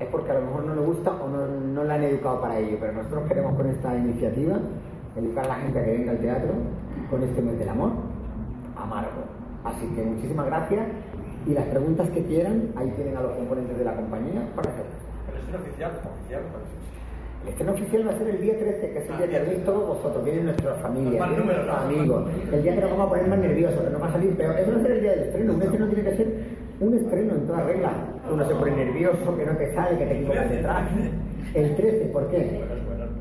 es 0.00 0.08
porque 0.10 0.32
a 0.32 0.34
lo 0.34 0.46
mejor 0.46 0.64
no 0.64 0.74
le 0.74 0.80
gusta 0.80 1.12
o 1.12 1.28
no, 1.28 1.46
no 1.46 1.84
la 1.84 1.94
han 1.94 2.02
educado 2.02 2.40
para 2.40 2.58
ello, 2.58 2.76
pero 2.80 2.92
nosotros 2.94 3.28
queremos 3.28 3.54
con 3.54 3.68
esta 3.68 3.96
iniciativa 3.96 4.58
educar 5.14 5.44
a 5.44 5.48
la 5.48 5.54
gente 5.54 5.78
a 5.78 5.84
que 5.84 5.92
venga 5.92 6.10
al 6.10 6.18
teatro 6.18 6.50
con 7.08 7.22
este 7.22 7.40
mes 7.40 7.58
del 7.60 7.68
amor 7.68 7.92
amargo. 8.76 9.22
Así 9.62 9.86
que 9.94 10.02
muchísimas 10.02 10.46
gracias 10.46 10.82
y 11.46 11.52
las 11.52 11.66
preguntas 11.66 12.08
que 12.10 12.22
quieran, 12.24 12.70
ahí 12.76 12.90
tienen 12.96 13.16
a 13.16 13.22
los 13.22 13.32
componentes 13.32 13.76
de 13.78 13.84
la 13.84 13.94
compañía 13.94 14.48
para 14.54 14.70
hacerlas. 14.70 14.94
Pero 15.26 15.38
es 15.38 15.62
oficial, 15.62 15.92
oficial. 15.92 16.42
El 17.42 17.50
estreno 17.50 17.72
oficial 17.72 18.08
va 18.08 18.12
a 18.12 18.18
ser 18.18 18.28
el 18.28 18.40
día 18.40 18.58
13, 18.58 18.90
que 18.90 18.98
es 18.98 19.10
el 19.10 19.16
día 19.18 19.26
que 19.28 19.50
venís 19.50 19.64
todos 19.64 19.86
vosotros, 19.86 20.24
vienen 20.24 20.46
nuestras 20.46 20.80
familias, 20.80 21.28
amigos. 21.68 22.30
El 22.50 22.62
día 22.62 22.74
que 22.74 22.80
nos 22.80 22.90
vamos 22.90 23.06
a 23.06 23.08
poner 23.10 23.28
más 23.28 23.38
nerviosos, 23.38 23.84
que 23.84 23.90
nos 23.90 24.02
va 24.02 24.06
a 24.06 24.12
salir 24.12 24.36
peor. 24.36 24.58
Eso 24.58 24.70
va 24.72 24.76
a 24.78 24.82
ser 24.82 24.90
el 24.92 25.00
día 25.02 25.10
del 25.10 25.20
estreno. 25.24 25.54
Un 25.54 25.62
estreno 25.62 25.86
tiene 25.88 26.10
que 26.10 26.16
ser 26.16 26.28
un 26.80 26.94
estreno 26.94 27.34
en 27.34 27.46
toda 27.46 27.64
regla. 27.64 27.92
Uno 28.32 28.48
se 28.48 28.54
pone 28.54 28.76
nervioso, 28.76 29.36
que 29.36 29.44
no 29.44 29.56
te 29.58 29.74
sale, 29.74 29.98
que 29.98 30.06
te 30.06 30.16
equivocas 30.16 30.50
detrás. 30.50 30.90
El 31.52 31.76
13, 31.76 32.06
¿por 32.06 32.30
qué? 32.30 32.60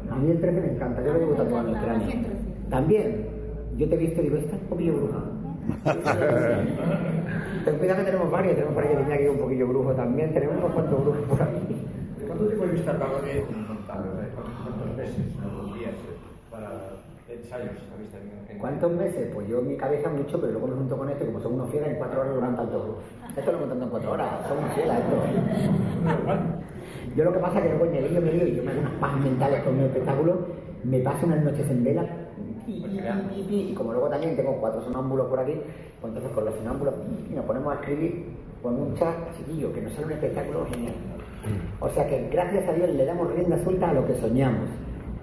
A 0.09 0.15
mí 0.15 0.31
el 0.31 0.39
13 0.39 0.61
me 0.61 0.71
encanta, 0.73 1.03
yo 1.03 1.13
lo 1.13 1.19
llevo 1.19 1.33
tatuado 1.33 1.75
este 1.75 1.89
año. 1.89 2.07
También, 2.69 3.25
yo 3.75 3.89
te 3.89 3.95
he 3.95 3.97
visto 3.97 4.21
y 4.21 4.23
digo, 4.23 4.37
esta 4.37 4.55
es 4.55 4.61
un 4.61 4.67
poquillo 4.69 4.93
bruja. 4.93 5.23
Ten 7.65 7.77
cuidado 7.77 7.99
que 7.99 8.05
tenemos 8.05 8.31
varios, 8.31 8.55
tenemos 8.55 8.73
por 8.73 8.83
ahí 8.83 8.89
que 8.89 8.95
tenía 8.97 9.15
aquí 9.15 9.27
un 9.27 9.37
poquillo 9.37 9.67
brujo 9.67 9.93
también, 9.93 10.33
tenemos 10.33 10.57
unos 10.57 10.71
cuantos 10.71 11.03
brujos 11.03 11.21
por 11.29 11.41
ahí. 11.41 11.87
¿Cuánto 12.27 12.45
tiempo 12.47 12.63
habéis 12.65 12.85
tardado 12.85 13.17
en? 13.27 13.43
¿Cuántos 13.45 14.97
meses, 14.97 15.25
cuántos 15.39 15.73
días 15.75 15.93
para 16.49 16.69
ensayos 17.29 17.77
habéis 17.93 18.09
tenido? 18.11 18.59
¿Cuántos 18.59 18.91
meses? 18.91 19.31
Pues 19.33 19.47
yo 19.47 19.59
en 19.59 19.67
mi 19.67 19.77
cabeza 19.77 20.09
mucho, 20.09 20.39
pero 20.41 20.53
luego 20.53 20.67
me 20.67 20.75
junto 20.75 20.97
con 20.97 21.09
esto 21.09 21.25
como 21.25 21.39
son 21.39 21.53
unos 21.53 21.69
fieras, 21.69 21.89
en 21.89 21.95
cuatro 21.97 22.21
horas 22.21 22.33
lo 22.33 22.41
levantan 22.41 22.69
todo. 22.69 22.97
Esto 23.35 23.51
lo 23.51 23.59
montando 23.59 23.85
en 23.85 23.91
cuatro 23.91 24.11
horas, 24.11 24.47
son 24.47 24.57
unos 24.57 24.73
fieras 24.73 24.99
esto. 24.99 25.15
Yo 27.15 27.23
lo 27.23 27.33
que 27.33 27.39
pasa 27.39 27.57
es 27.59 27.63
que 27.63 27.69
luego 27.69 27.85
me 27.85 28.01
lío, 28.01 28.21
me 28.21 28.31
lío 28.33 28.47
y 28.47 28.55
yo 28.55 28.63
me 28.63 28.71
hago 28.71 28.81
unas 28.81 28.93
paz 28.93 29.19
mentales 29.19 29.63
con 29.63 29.77
mi 29.77 29.83
espectáculo, 29.85 30.47
me 30.83 30.99
paso 30.99 31.25
unas 31.25 31.43
noches 31.43 31.69
en 31.69 31.83
vela 31.83 32.05
y, 32.65 32.71
y, 32.71 33.47
y, 33.49 33.71
y 33.71 33.73
como 33.75 33.91
luego 33.91 34.09
también 34.09 34.35
tengo 34.35 34.55
cuatro 34.59 34.81
sonámbulos 34.83 35.27
por 35.27 35.39
aquí, 35.39 35.61
pues 36.03 36.13
entonces 36.15 36.35
con 36.35 36.43
los 36.43 36.55
sonámbulos 36.55 36.93
y 37.31 37.33
nos 37.33 37.45
ponemos 37.45 37.71
a 37.71 37.79
escribir 37.79 38.25
con 38.61 38.75
un 38.75 38.93
chat 38.95 39.15
chiquillo, 39.37 39.71
que 39.71 39.81
nos 39.83 39.93
sale 39.93 40.07
un 40.07 40.11
espectáculo 40.11 40.65
genial. 40.65 40.95
O 41.79 41.89
sea 41.91 42.05
que 42.05 42.27
gracias 42.29 42.67
a 42.67 42.73
Dios 42.73 42.89
le 42.89 43.05
damos 43.05 43.33
rienda 43.33 43.63
suelta 43.63 43.89
a 43.89 43.93
lo 43.93 44.05
que 44.05 44.15
soñamos, 44.15 44.69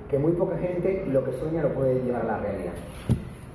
que 0.08 0.18
muy 0.18 0.32
poca 0.32 0.56
gente 0.56 1.04
lo 1.12 1.22
que 1.22 1.32
sueña 1.32 1.64
lo 1.64 1.74
puede 1.74 2.02
llevar 2.02 2.22
a 2.22 2.24
la 2.24 2.38
realidad. 2.38 2.72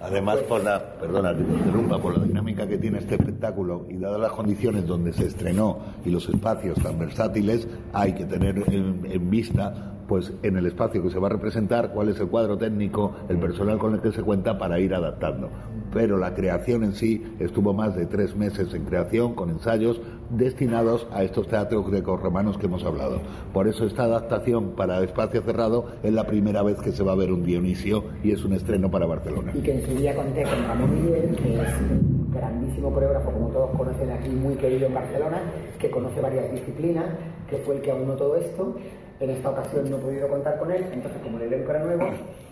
Además, 0.03 0.38
por 0.47 0.63
la, 0.63 0.79
perdona 0.99 1.35
que 1.35 1.41
te 1.41 1.51
interrumpa, 1.51 1.97
por 1.97 2.15
la 2.15 2.23
dinámica 2.23 2.67
que 2.67 2.77
tiene 2.77 2.99
este 2.99 3.15
espectáculo 3.15 3.88
y 3.89 3.97
dadas 3.97 4.19
las 4.19 4.31
condiciones 4.31 4.85
donde 4.85 5.11
se 5.11 5.25
estrenó 5.25 5.79
y 6.05 6.11
los 6.11 6.29
espacios 6.29 6.77
tan 6.83 6.99
versátiles, 6.99 7.67
hay 7.91 8.13
que 8.13 8.25
tener 8.25 8.55
en, 8.71 9.03
en 9.03 9.29
vista 9.31 9.95
pues 10.07 10.31
en 10.43 10.57
el 10.57 10.67
espacio 10.67 11.01
que 11.01 11.09
se 11.09 11.17
va 11.17 11.27
a 11.27 11.31
representar 11.31 11.89
cuál 11.89 12.09
es 12.09 12.19
el 12.19 12.27
cuadro 12.27 12.55
técnico, 12.55 13.15
el 13.29 13.39
personal 13.39 13.79
con 13.79 13.95
el 13.95 14.01
que 14.01 14.11
se 14.11 14.21
cuenta 14.21 14.59
para 14.59 14.79
ir 14.79 14.93
adaptando. 14.93 15.49
Pero 15.95 16.17
la 16.17 16.34
creación 16.34 16.84
en 16.84 16.91
sí 16.91 17.23
estuvo 17.39 17.73
más 17.73 17.95
de 17.95 18.05
tres 18.05 18.36
meses 18.36 18.73
en 18.73 18.84
creación 18.84 19.34
con 19.34 19.49
ensayos 19.49 20.01
destinados 20.29 21.08
a 21.13 21.23
estos 21.23 21.47
teatros 21.47 21.89
grecorromanos 21.89 22.58
que 22.58 22.65
hemos 22.65 22.84
hablado. 22.84 23.21
Por 23.53 23.69
eso 23.69 23.86
esta 23.86 24.03
adaptación 24.03 24.71
para 24.75 25.01
espacio 25.01 25.41
cerrado 25.41 25.86
es 26.03 26.12
la 26.12 26.25
primera 26.25 26.63
vez 26.63 26.81
que 26.81 26.91
se 26.91 27.01
va 27.01 27.13
a 27.13 27.15
ver 27.15 27.31
un 27.31 27.45
Dionisio 27.45 28.03
y 28.25 28.34
es 28.34 28.43
un 28.43 28.51
estreno 28.51 28.91
para 28.91 29.05
Barcelona. 29.05 29.53
Y 29.55 29.62
que 29.62 29.71
en 29.71 29.86
su 29.86 29.95
día 29.95 30.13
conté 30.13 30.43
con 30.43 30.67
Ramón 30.67 31.01
Miguel, 31.01 31.34
que 31.34 31.62
es 31.62 31.69
un 31.89 32.29
grandísimo 32.29 32.91
coreógrafo, 32.91 33.31
como 33.31 33.47
todos 33.47 33.77
conocen 33.77 34.12
aquí, 34.12 34.29
muy 34.31 34.55
querido 34.55 34.88
en 34.88 34.95
Barcelona, 34.95 35.43
que 35.79 35.89
conoce 35.89 36.19
varias 36.19 36.51
disciplinas, 36.51 37.05
que 37.49 37.55
fue 37.60 37.75
el 37.75 37.81
que 37.81 37.91
aunó 37.91 38.15
todo 38.15 38.36
esto. 38.36 38.75
En 39.19 39.30
esta 39.30 39.49
ocasión 39.49 39.89
no 39.89 39.97
he 39.97 39.99
podido 39.99 40.28
contar 40.28 40.60
con 40.60 40.71
él, 40.71 40.86
entonces 40.91 41.21
como 41.21 41.38
el 41.38 41.43
elenco 41.43 41.71
era 41.71 41.84
nuevo, 41.86 42.06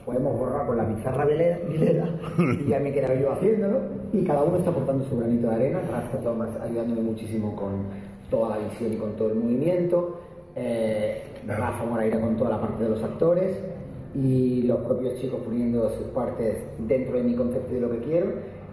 podemos 0.05 0.39
borrar 0.39 0.65
con 0.65 0.77
la 0.77 0.87
pizarra 0.87 1.25
Vilera 1.25 1.59
y 2.37 2.69
ya 2.69 2.79
me 2.79 2.93
quedaba 2.93 3.15
yo 3.15 3.33
haciéndolo 3.33 3.79
y 4.13 4.23
cada 4.23 4.43
uno 4.43 4.57
está 4.57 4.69
aportando 4.69 5.03
su 5.05 5.17
granito 5.17 5.49
de 5.49 5.55
arena, 5.55 5.81
Rafa 5.91 6.17
Thomas 6.19 6.49
ayudándome 6.61 7.01
muchísimo 7.01 7.53
con 7.55 7.87
toda 8.29 8.57
la 8.57 8.63
visión 8.63 8.93
y 8.93 8.95
con 8.95 9.11
todo 9.17 9.29
el 9.29 9.35
movimiento, 9.35 10.21
eh, 10.55 11.23
Rafa 11.45 11.83
Moraira 11.83 12.21
con 12.21 12.37
toda 12.37 12.51
la 12.51 12.61
parte 12.61 12.83
de 12.83 12.89
los 12.91 13.03
actores 13.03 13.57
y 14.15 14.61
los 14.63 14.79
propios 14.81 15.19
chicos 15.19 15.41
poniendo 15.43 15.89
sus 15.97 16.07
partes 16.07 16.63
dentro 16.79 17.17
de 17.17 17.23
mi 17.23 17.35
concepto 17.35 17.71
y 17.71 17.75
de 17.75 17.81
lo 17.81 17.91
que 17.91 17.99
quiero 17.99 18.27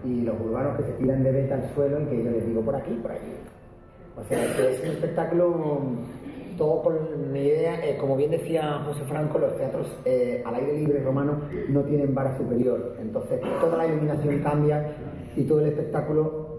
y 0.05 0.21
los 0.21 0.41
urbanos 0.41 0.77
que 0.77 0.85
se 0.85 0.93
tiran 0.93 1.25
de 1.25 1.33
beta 1.33 1.57
al 1.57 1.75
suelo 1.75 2.01
y 2.03 2.05
que 2.07 2.25
yo 2.25 2.31
les 2.31 2.47
digo 2.47 2.61
por 2.63 2.77
aquí 2.77 2.93
y 2.93 2.99
por 2.99 3.11
allí. 3.11 3.33
O 4.17 4.25
sea, 4.29 4.57
que 4.57 4.75
es 4.75 4.81
un 4.81 4.89
espectáculo 4.89 5.81
todo 6.61 6.83
con 6.83 7.33
mi 7.33 7.41
idea, 7.41 7.83
eh, 7.83 7.97
como 7.97 8.17
bien 8.17 8.31
decía 8.33 8.83
José 8.85 9.03
Franco, 9.05 9.39
los 9.39 9.57
teatros 9.57 9.87
eh, 10.05 10.43
al 10.45 10.57
aire 10.57 10.75
libre 10.75 11.03
romano 11.03 11.41
no 11.71 11.81
tienen 11.85 12.15
vara 12.15 12.37
superior, 12.37 12.97
entonces 13.01 13.41
toda 13.63 13.79
la 13.79 13.87
iluminación 13.87 14.41
cambia 14.41 14.95
y 15.37 15.45
todo 15.45 15.61
el 15.61 15.69
espectáculo, 15.69 16.59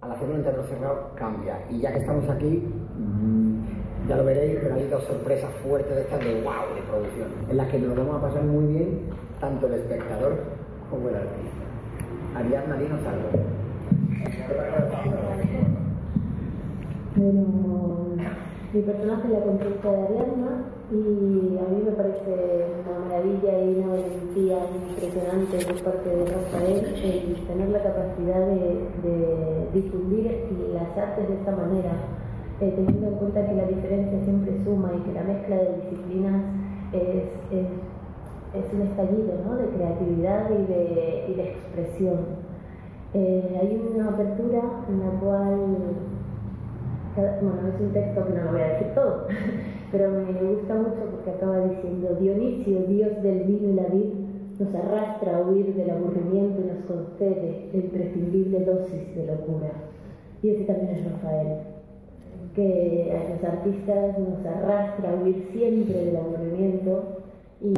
al 0.00 0.12
hacerlo 0.12 0.36
en 0.36 0.42
teatro 0.44 0.64
cerrado, 0.64 1.10
cambia. 1.14 1.58
Y 1.68 1.80
ya 1.80 1.92
que 1.92 1.98
estamos 1.98 2.26
aquí, 2.30 2.62
mmm, 2.96 4.08
ya 4.08 4.16
lo 4.16 4.24
veréis, 4.24 4.60
pero 4.62 4.76
hay 4.76 4.88
dos 4.88 5.04
sorpresas 5.04 5.50
fuertes 5.62 5.94
de 5.94 6.00
estas 6.00 6.20
de 6.20 6.40
wow, 6.40 6.74
de 6.74 6.82
producción, 6.88 7.28
en 7.50 7.56
las 7.56 7.68
que 7.68 7.78
nos 7.78 7.94
vamos 7.98 8.16
a 8.16 8.20
pasar 8.28 8.44
muy 8.44 8.72
bien, 8.72 9.00
tanto 9.40 9.66
el 9.66 9.74
espectador 9.74 10.38
como 10.88 11.10
el 11.10 11.16
artista. 11.16 11.66
Ariadna, 12.34 12.76
dinos 12.76 13.00
algo. 13.04 13.28
Pero 17.16 17.32
mi 18.74 18.82
personaje 18.82 19.28
la 19.28 19.40
conquista 19.40 19.90
de 19.90 20.02
Ariadna 20.04 20.68
y 20.92 21.56
a 21.56 21.64
mí 21.64 21.82
me 21.82 21.92
parece 21.92 22.66
una 22.84 23.08
maravilla 23.08 23.58
y 23.58 23.78
una 23.78 23.88
valentía 23.88 24.58
impresionante 24.68 25.64
por 25.64 25.82
parte 25.82 26.10
de 26.10 26.24
Rafael 26.26 26.84
el 26.84 27.46
tener 27.46 27.68
la 27.70 27.82
capacidad 27.82 28.46
de, 28.46 28.84
de 29.02 29.68
difundir 29.72 30.30
las 30.74 30.92
artes 30.98 31.26
de 31.26 31.34
esta 31.36 31.52
manera, 31.52 31.92
eh, 32.60 32.72
teniendo 32.76 33.08
en 33.08 33.14
cuenta 33.14 33.46
que 33.46 33.54
la 33.54 33.64
diferencia 33.64 34.22
siempre 34.22 34.62
suma 34.62 34.92
y 34.94 35.00
que 35.00 35.12
la 35.14 35.24
mezcla 35.24 35.56
de 35.56 35.76
disciplinas 35.80 36.42
es, 36.92 37.32
es, 37.50 37.66
es 38.52 38.72
un 38.74 38.82
estallido 38.82 39.32
¿no? 39.42 39.56
de 39.56 39.68
creatividad 39.68 40.50
y 40.50 40.66
de, 40.66 41.24
y 41.28 41.34
de 41.34 41.48
expresión. 41.48 42.18
Eh, 43.14 43.58
hay 43.58 43.80
una 43.94 44.10
apertura 44.10 44.60
en 44.90 45.00
la 45.00 45.10
cual 45.18 46.15
bueno, 47.16 47.68
es 47.74 47.80
un 47.80 47.92
texto 47.92 48.26
que 48.26 48.32
no 48.34 48.44
lo 48.44 48.52
voy 48.52 48.60
a 48.60 48.72
decir 48.72 48.94
todo, 48.94 49.26
pero 49.92 50.10
me 50.10 50.32
gusta 50.32 50.74
mucho 50.74 51.02
porque 51.10 51.30
acaba 51.30 51.66
diciendo, 51.66 52.16
Dionisio, 52.20 52.80
Dios 52.82 53.22
del 53.22 53.44
vino 53.44 53.68
y 53.70 53.72
la 53.74 53.84
vid, 53.84 54.12
nos 54.58 54.74
arrastra 54.74 55.36
a 55.36 55.40
huir 55.42 55.74
del 55.74 55.90
aburrimiento 55.90 56.62
y 56.62 56.64
nos 56.64 56.84
concede 56.86 57.68
la 57.72 57.78
imprescindible 57.78 58.64
dosis 58.64 59.14
de 59.14 59.26
locura. 59.26 59.70
Y 60.42 60.50
ese 60.50 60.64
también 60.64 60.90
es 60.90 61.12
Rafael, 61.12 61.58
que 62.54 63.12
a 63.12 63.34
los 63.34 63.44
artistas 63.44 64.18
nos 64.18 64.46
arrastra 64.46 65.10
a 65.10 65.22
huir 65.22 65.48
siempre 65.52 66.06
del 66.06 66.16
aburrimiento 66.16 67.02
y, 67.60 67.74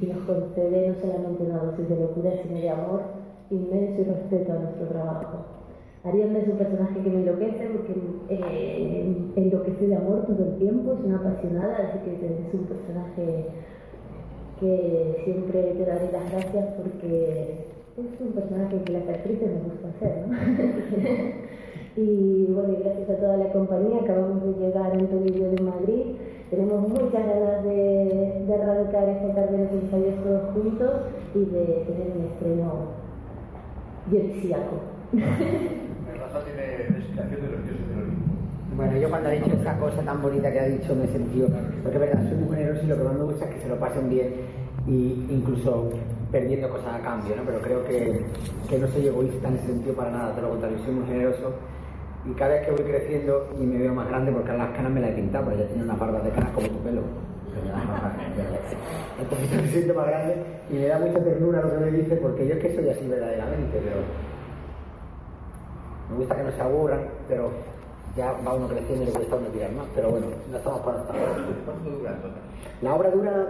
y 0.00 0.06
nos 0.06 0.18
concede 0.24 0.88
no 0.88 0.94
solamente 0.94 1.42
una 1.42 1.58
dosis 1.58 1.88
de 1.88 1.96
locura, 1.96 2.30
sino 2.42 2.58
de 2.58 2.70
amor 2.70 3.02
inmenso 3.50 4.00
y 4.00 4.04
respeto 4.04 4.52
a 4.52 4.56
nuestro 4.56 4.86
trabajo. 4.86 5.57
Ariadna 6.04 6.38
es 6.38 6.48
un 6.48 6.58
personaje 6.58 7.00
que 7.00 7.10
me 7.10 7.16
enloquece 7.16 7.66
porque 7.72 7.94
eh, 8.28 9.16
enloquece 9.34 9.88
de 9.88 9.96
amor 9.96 10.26
todo 10.26 10.44
el 10.44 10.58
tiempo, 10.58 10.92
es 10.92 11.04
una 11.04 11.16
apasionada, 11.16 11.76
así 11.76 11.98
que 12.04 12.14
es 12.14 12.54
un 12.54 12.66
personaje 12.66 13.46
que 14.60 15.22
siempre 15.24 15.74
te 15.76 15.84
daré 15.84 16.12
las 16.12 16.30
gracias 16.30 16.74
porque 16.74 17.66
es 17.96 18.20
un 18.20 18.32
personaje 18.32 18.80
que 18.84 18.92
las 18.92 19.08
actrices 19.08 19.50
nos 19.50 19.64
gusta 19.64 19.88
hacer, 19.88 20.24
y 21.96 22.46
bueno, 22.52 22.76
gracias 22.80 23.10
a 23.10 23.16
toda 23.16 23.36
la 23.36 23.52
compañía, 23.52 23.98
acabamos 24.00 24.44
de 24.44 24.66
llegar 24.66 24.92
en 24.94 25.24
vídeo 25.24 25.50
de 25.50 25.62
Madrid. 25.62 26.04
Tenemos 26.48 26.88
muchas 26.88 27.26
ganas 27.26 27.64
de, 27.64 28.44
de 28.46 28.54
arrancar 28.54 29.08
esta 29.08 29.34
tarde 29.34 29.66
de 29.66 29.80
ensayos 29.80 30.22
todos 30.22 30.54
juntos 30.54 30.90
y 31.34 31.40
de 31.40 31.84
tener 31.86 32.16
un 32.16 32.24
estreno 32.24 32.72
dionisíaco. 34.08 34.76
Rafa 36.28 36.44
tiene 36.44 36.60
descripción 36.60 37.30
de 37.30 37.48
los 37.48 37.64
dioses 37.64 37.88
del 37.88 37.98
Olimpo. 38.02 38.32
Bueno, 38.76 38.96
yo 38.98 39.08
cuando 39.08 39.28
ha 39.30 39.32
dicho 39.32 39.52
esa 39.52 39.78
cosa 39.78 40.02
tan 40.02 40.20
bonita 40.20 40.52
que 40.52 40.60
ha 40.60 40.66
dicho 40.66 40.94
me 40.94 41.04
he 41.04 41.08
sentido, 41.08 41.48
porque 41.82 41.96
es 41.96 42.00
verdad, 42.00 42.28
soy 42.28 42.36
muy 42.36 42.56
generoso 42.56 42.84
y 42.84 42.86
lo 42.86 42.96
que 42.98 43.04
más 43.04 43.14
me 43.14 43.24
gusta 43.24 43.44
es 43.46 43.54
que 43.54 43.60
se 43.60 43.68
lo 43.68 43.78
pasen 43.78 44.10
bien 44.10 44.34
y 44.86 45.26
incluso 45.30 45.90
perdiendo 46.30 46.68
cosas 46.68 46.96
a 46.96 47.00
cambio, 47.00 47.34
¿no? 47.34 47.42
Pero 47.44 47.60
creo 47.62 47.84
que, 47.86 48.24
que 48.68 48.78
no 48.78 48.86
soy 48.88 49.06
egoísta 49.06 49.48
en 49.48 49.54
ese 49.54 49.66
sentido 49.68 49.94
para 49.94 50.10
nada, 50.10 50.32
todo 50.32 50.42
lo 50.42 50.50
contrario, 50.50 50.78
soy 50.84 50.94
muy 50.94 51.06
generoso 51.06 51.54
y 52.26 52.32
cada 52.32 52.54
vez 52.54 52.66
que 52.66 52.72
voy 52.72 52.82
creciendo 52.82 53.48
y 53.58 53.64
me 53.64 53.78
veo 53.78 53.94
más 53.94 54.08
grande, 54.08 54.30
porque 54.30 54.50
ahora 54.50 54.64
las 54.64 54.76
canas 54.76 54.92
me 54.92 55.00
las 55.00 55.10
he 55.10 55.14
pintado, 55.14 55.46
pero 55.46 55.58
ya 55.58 55.66
tiene 55.66 55.84
unas 55.84 55.98
barbas 55.98 56.24
de 56.24 56.30
canas 56.30 56.50
como 56.52 56.68
tu 56.68 56.78
pelo. 56.80 57.02
Entonces 59.18 59.62
me 59.62 59.68
siento 59.68 59.94
más 59.94 60.06
grande 60.06 60.36
y 60.70 60.74
me 60.74 60.86
da 60.86 60.98
mucha 60.98 61.24
ternura 61.24 61.62
lo 61.62 61.70
que 61.72 61.78
me 61.78 61.90
dice, 61.90 62.16
porque 62.16 62.46
yo 62.46 62.54
es 62.54 62.60
que 62.60 62.74
soy 62.74 62.88
así 62.90 63.08
verdaderamente, 63.08 63.80
pero 63.82 63.96
me 66.10 66.16
gusta 66.16 66.36
que 66.36 66.42
no 66.42 66.52
se 66.52 66.60
aburran, 66.60 67.00
pero 67.26 67.50
ya 68.16 68.32
va 68.32 68.54
uno 68.54 68.68
creciendo 68.68 69.02
y 69.02 69.06
le 69.06 69.12
cuesta 69.12 69.36
uno 69.36 69.48
tirar 69.48 69.72
más, 69.72 69.86
pero 69.94 70.10
bueno, 70.10 70.26
no 70.50 70.56
estamos 70.56 70.80
para 70.80 71.00
estar. 71.00 71.16
¿Cuánto 71.64 71.90
dura? 71.90 72.18
La 72.82 72.94
obra 72.94 73.10
dura, 73.10 73.46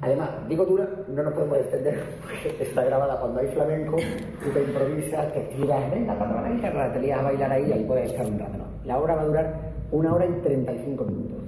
además, 0.00 0.30
digo 0.48 0.64
dura, 0.64 0.88
no 1.08 1.22
nos 1.22 1.32
podemos 1.34 1.58
extender 1.58 2.02
porque 2.20 2.62
está 2.62 2.84
grabada 2.84 3.20
cuando 3.20 3.40
hay 3.40 3.48
flamenco, 3.48 3.96
tú 4.42 4.50
te 4.50 4.62
improvisas, 4.62 5.32
te 5.32 5.40
tiras, 5.40 5.90
venga, 5.90 6.16
cuando 6.16 6.36
van 6.36 6.44
a 6.46 6.54
guitarra, 6.54 6.92
te 6.92 7.00
lías 7.00 7.20
a 7.20 7.22
bailar 7.22 7.52
ahí, 7.52 7.72
ahí 7.72 7.84
puedes 7.84 8.10
estar 8.10 8.26
un 8.26 8.38
rato. 8.38 8.58
¿no? 8.58 8.64
La 8.84 8.98
obra 8.98 9.14
va 9.16 9.22
a 9.22 9.26
durar 9.26 9.60
una 9.92 10.14
hora 10.14 10.26
y 10.26 10.32
35 10.40 11.04
minutos. 11.04 11.38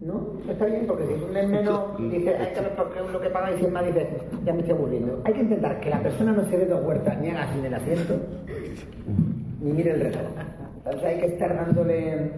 ¿No? 0.00 0.20
Está 0.46 0.66
bien, 0.66 0.86
porque 0.86 1.06
si 1.06 1.14
tú 1.14 1.32
lees 1.32 1.48
menos, 1.48 1.96
dices, 2.10 2.38
esto 2.38 2.60
es 2.60 2.68
porque 2.76 3.00
lo 3.10 3.20
que 3.20 3.30
pagáis 3.30 3.58
y 3.62 3.64
es 3.64 3.72
más, 3.72 3.86
dices, 3.86 4.06
ya 4.44 4.52
me 4.52 4.60
estoy 4.60 4.74
aburriendo. 4.76 5.22
Hay 5.24 5.32
que 5.32 5.40
intentar 5.40 5.80
que 5.80 5.88
la 5.88 6.02
persona 6.02 6.32
no 6.32 6.44
se 6.44 6.58
dé 6.58 6.66
dos 6.66 6.84
vueltas, 6.84 7.18
ni 7.20 7.30
haga 7.30 7.50
sin 7.54 7.64
el 7.64 7.72
asiento, 7.72 8.14
ni 9.60 9.72
mire 9.72 9.92
el 9.92 10.00
reloj. 10.00 10.22
Entonces 10.76 11.04
hay 11.04 11.20
que 11.20 11.26
estar 11.26 11.54
dándole 11.54 12.30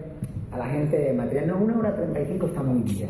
a 0.51 0.57
la 0.57 0.65
gente 0.65 1.13
material. 1.13 1.47
No, 1.47 1.57
una 1.57 1.79
hora 1.79 1.95
35 1.95 2.47
está 2.47 2.63
muy 2.63 2.81
bien. 2.83 3.09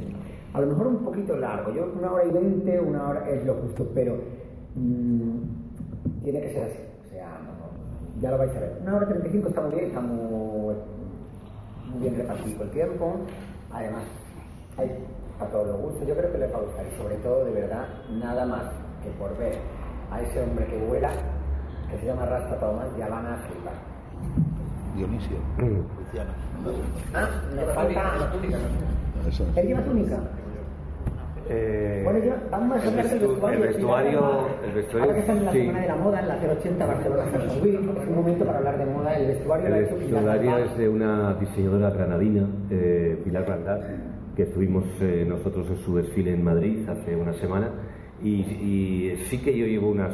A 0.54 0.62
lo 0.62 0.68
mejor 0.68 0.88
un 0.88 1.04
poquito 1.04 1.38
largo. 1.38 1.74
Yo 1.74 1.94
una 1.98 2.12
hora 2.12 2.26
y 2.26 2.32
20, 2.32 2.80
una 2.80 3.10
hora 3.10 3.30
es 3.30 3.46
lo 3.46 3.54
justo, 3.56 3.88
pero 3.94 4.18
mm, 4.76 6.24
tiene 6.24 6.42
que 6.42 6.54
ser 6.54 6.64
así. 6.64 6.80
O 7.06 7.10
sea, 7.10 7.40
ya 8.20 8.32
lo 8.32 8.38
vais 8.38 8.56
a 8.56 8.60
ver. 8.60 8.78
Una 8.82 8.96
hora 8.96 9.08
35 9.08 9.50
está 9.50 9.62
muy 9.62 9.76
bien, 9.76 9.86
está 9.86 10.02
muy, 10.02 10.76
muy 11.92 12.02
bien 12.02 12.16
repartido 12.16 12.64
el 12.64 12.72
tiempo. 12.72 13.16
Además, 13.72 14.04
hay 14.78 14.92
a 15.40 15.46
todos 15.48 15.68
los 15.68 15.82
gustos. 15.82 16.08
Yo 16.08 16.16
creo 16.16 16.32
que 16.32 16.38
les 16.40 16.52
va 16.52 16.58
a 16.58 16.62
gustar 16.62 16.86
y 16.88 16.98
sobre 16.98 17.16
todo, 17.18 17.46
de 17.46 17.52
verdad, 17.52 17.88
nada 18.12 18.46
más 18.46 18.64
que 19.04 19.10
por 19.12 19.38
ver 19.38 19.58
a 20.12 20.22
ese 20.22 20.42
hombre 20.42 20.66
que 20.66 20.78
vuela, 20.88 21.12
que 21.90 21.98
se 22.00 22.06
llama 22.06 22.26
Rasta 22.26 22.60
Thomas, 22.60 22.86
ya 22.98 23.08
van 23.08 23.26
a 23.26 23.38
flipar. 23.38 23.74
Dionisio. 24.96 25.38
Luciano. 25.58 26.32
Ah, 27.14 27.30
nos 27.56 27.74
falta 27.76 28.18
la 28.18 28.32
túnica. 28.32 28.58
¿Él 29.56 29.68
lleva 29.68 29.82
túnica? 29.82 30.18
Eh, 31.50 32.02
Bueno, 32.04 32.20
ya, 32.26 32.36
vamos 32.52 32.78
a 32.84 32.88
hablar 32.90 33.08
del 33.08 33.20
vestu- 33.22 33.30
vestuario. 33.30 33.58
el 33.64 33.68
vestuario, 33.70 34.48
el 34.66 34.72
vestuario, 34.74 35.04
Ahora 35.04 35.14
que 35.14 35.20
estamos 35.22 35.40
en 35.42 35.46
la 35.46 35.52
sí. 35.54 35.60
semana 35.62 35.80
de 35.82 35.88
la 35.88 35.96
moda, 35.96 36.20
en 36.20 36.28
la 36.28 36.36
080 36.36 36.86
Barcelona 36.86 37.24
Fashion 37.32 37.62
Week, 37.64 37.80
es 38.02 38.08
un 38.10 38.16
momento 38.16 38.46
para 38.46 38.58
hablar 38.58 38.78
de 38.78 38.86
moda. 38.86 39.14
El 39.16 39.28
vestuario 39.28 39.68
El 39.68 39.74
vestuario 39.86 40.58
es 40.58 40.78
de 40.78 40.90
una 40.90 41.34
diseñadora 41.36 41.90
granadina, 41.92 42.48
eh, 42.70 43.22
Pilar 43.24 43.46
Grandal, 43.46 43.82
que 44.36 44.44
estuvimos 44.44 44.84
eh, 45.00 45.26
nosotros 45.28 45.68
en 45.70 45.78
su 45.78 45.96
desfile 45.96 46.34
en 46.34 46.44
Madrid 46.44 46.88
hace 46.90 47.16
una 47.16 47.34
semana. 47.36 47.70
Y, 48.24 48.30
y 48.42 49.14
sí 49.30 49.38
que 49.38 49.56
yo 49.56 49.66
llevo 49.68 49.92
unas 49.92 50.14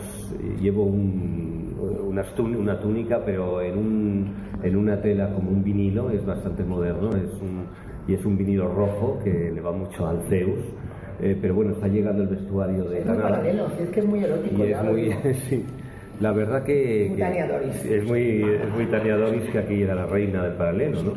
llevo 0.62 0.84
un- 0.84 1.74
unas 2.06 2.34
tún- 2.36 2.56
una 2.56 2.80
túnica, 2.80 3.24
pero 3.26 3.62
en, 3.62 3.78
un, 3.78 4.34
en 4.62 4.76
una 4.76 5.02
tela 5.02 5.34
como 5.34 5.50
un 5.52 5.64
vinilo, 5.64 6.10
es 6.12 6.26
bastante 6.26 6.64
moderno, 6.64 7.10
es 7.16 7.32
un, 7.42 7.66
y 8.08 8.14
es 8.14 8.26
un 8.26 8.38
vinilo 8.38 8.68
rojo 8.68 9.20
que 9.24 9.52
le 9.52 9.62
va 9.62 9.72
mucho 9.72 10.06
al 10.08 10.22
Zeus. 10.30 10.60
Eh, 11.22 11.38
pero 11.42 11.56
bueno, 11.56 11.72
está 11.74 11.88
llegando 11.88 12.24
el 12.24 12.30
vestuario 12.30 12.84
de 12.86 13.00
Es 13.00 13.06
muy 13.06 13.16
paralelo, 13.18 13.68
es 13.80 13.90
que 13.90 14.00
es 14.02 14.06
muy 14.06 14.24
erótico. 14.24 14.64
Y 14.66 14.70
ya 14.70 14.82
es 14.82 14.92
muy, 14.92 15.34
sí, 15.50 15.64
la 16.20 16.32
verdad 16.34 16.64
que, 16.64 17.08
Muy 17.10 17.18
que 17.18 17.98
es 17.98 18.04
muy, 18.04 18.22
es 18.44 18.74
muy 18.76 18.86
Tania 18.88 19.16
Doris 19.16 19.44
que 19.50 19.58
aquí 19.60 19.82
era 19.82 19.96
la 19.96 20.06
reina 20.08 20.44
del 20.44 20.54
paralelo, 20.54 21.04
¿no? 21.04 21.14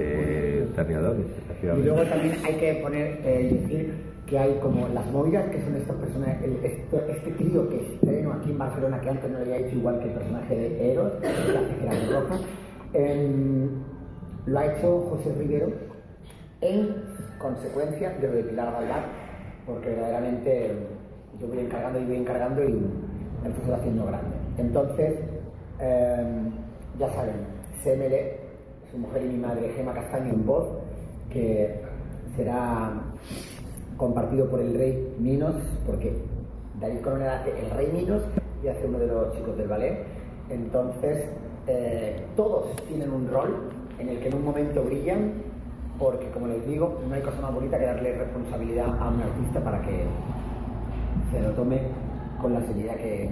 Eh, 0.00 0.66
Tania 0.76 1.00
Doris, 1.00 1.26
Y 1.62 1.82
luego 1.84 2.02
también 2.02 2.34
hay 2.44 2.54
que 2.54 2.74
poner, 2.82 3.18
eh, 3.24 3.58
decir 3.60 3.92
que 4.28 4.38
hay 4.38 4.58
como 4.60 4.86
las 4.88 5.06
moiras, 5.10 5.46
que 5.50 5.62
son 5.62 5.74
estas 5.76 5.96
personas, 5.96 6.42
el- 6.42 6.62
esto- 6.64 7.02
este 7.08 7.30
trío 7.32 7.68
que 7.68 7.94
estreno 7.94 8.32
aquí 8.34 8.50
en 8.50 8.58
Barcelona, 8.58 9.00
que 9.00 9.08
antes 9.10 9.30
no 9.30 9.38
lo 9.38 9.44
había 9.44 9.56
hecho 9.58 9.76
igual 9.76 9.98
que 10.00 10.06
el 10.06 10.12
personaje 10.12 10.54
de 10.56 10.92
Eros, 10.92 11.12
cejera 11.20 11.94
de 11.94 12.20
roja, 12.20 12.36
em, 12.92 13.68
lo 14.46 14.58
ha 14.58 14.66
hecho 14.66 15.00
José 15.10 15.34
Rivero 15.38 15.68
en 16.60 16.94
consecuencia 17.38 18.10
de 18.20 18.26
lo 18.28 18.34
de 18.34 18.42
Pilar 18.44 18.72
Galván, 18.72 19.04
porque 19.66 19.88
verdaderamente 19.90 20.72
yo 21.40 21.46
voy 21.48 21.60
encargando 21.60 22.00
y 22.00 22.04
voy 22.04 22.16
encargando 22.16 22.64
y 22.64 22.80
se 23.64 23.70
va 23.70 23.76
haciendo 23.76 24.04
grande. 24.06 24.36
Entonces, 24.58 25.14
em, 25.80 26.50
ya 26.98 27.10
saben, 27.14 27.36
Semele, 27.82 28.36
su 28.90 28.98
mujer 28.98 29.22
y 29.24 29.28
mi 29.28 29.38
madre, 29.38 29.70
Gema 29.76 29.94
Castaño 29.94 30.32
en 30.34 30.44
voz, 30.44 30.66
que 31.30 31.80
será 32.36 32.92
compartido 33.98 34.48
por 34.48 34.60
el 34.60 34.72
rey 34.74 35.14
Minos, 35.18 35.56
porque 35.84 36.16
David 36.80 37.00
Coronel 37.00 37.28
hace 37.28 37.50
el 37.60 37.70
rey 37.70 37.90
Minos 37.92 38.22
y 38.62 38.68
hace 38.68 38.86
uno 38.86 38.98
de 38.98 39.08
los 39.08 39.36
chicos 39.36 39.56
del 39.58 39.68
ballet. 39.68 40.06
Entonces, 40.48 41.28
eh, 41.66 42.24
todos 42.36 42.74
tienen 42.86 43.10
un 43.12 43.28
rol 43.28 43.70
en 43.98 44.08
el 44.08 44.20
que 44.20 44.28
en 44.28 44.34
un 44.34 44.44
momento 44.44 44.82
brillan, 44.84 45.32
porque 45.98 46.30
como 46.30 46.46
les 46.46 46.64
digo, 46.66 47.00
no 47.06 47.14
hay 47.14 47.22
cosa 47.22 47.40
más 47.42 47.52
bonita 47.52 47.78
que 47.78 47.86
darle 47.86 48.14
responsabilidad 48.14 48.86
a 48.86 49.08
un 49.10 49.20
artista 49.20 49.60
para 49.60 49.82
que 49.82 50.04
se 51.32 51.40
lo 51.40 51.50
tome 51.50 51.80
con 52.40 52.54
la 52.54 52.64
seriedad 52.66 52.94
que, 52.96 53.28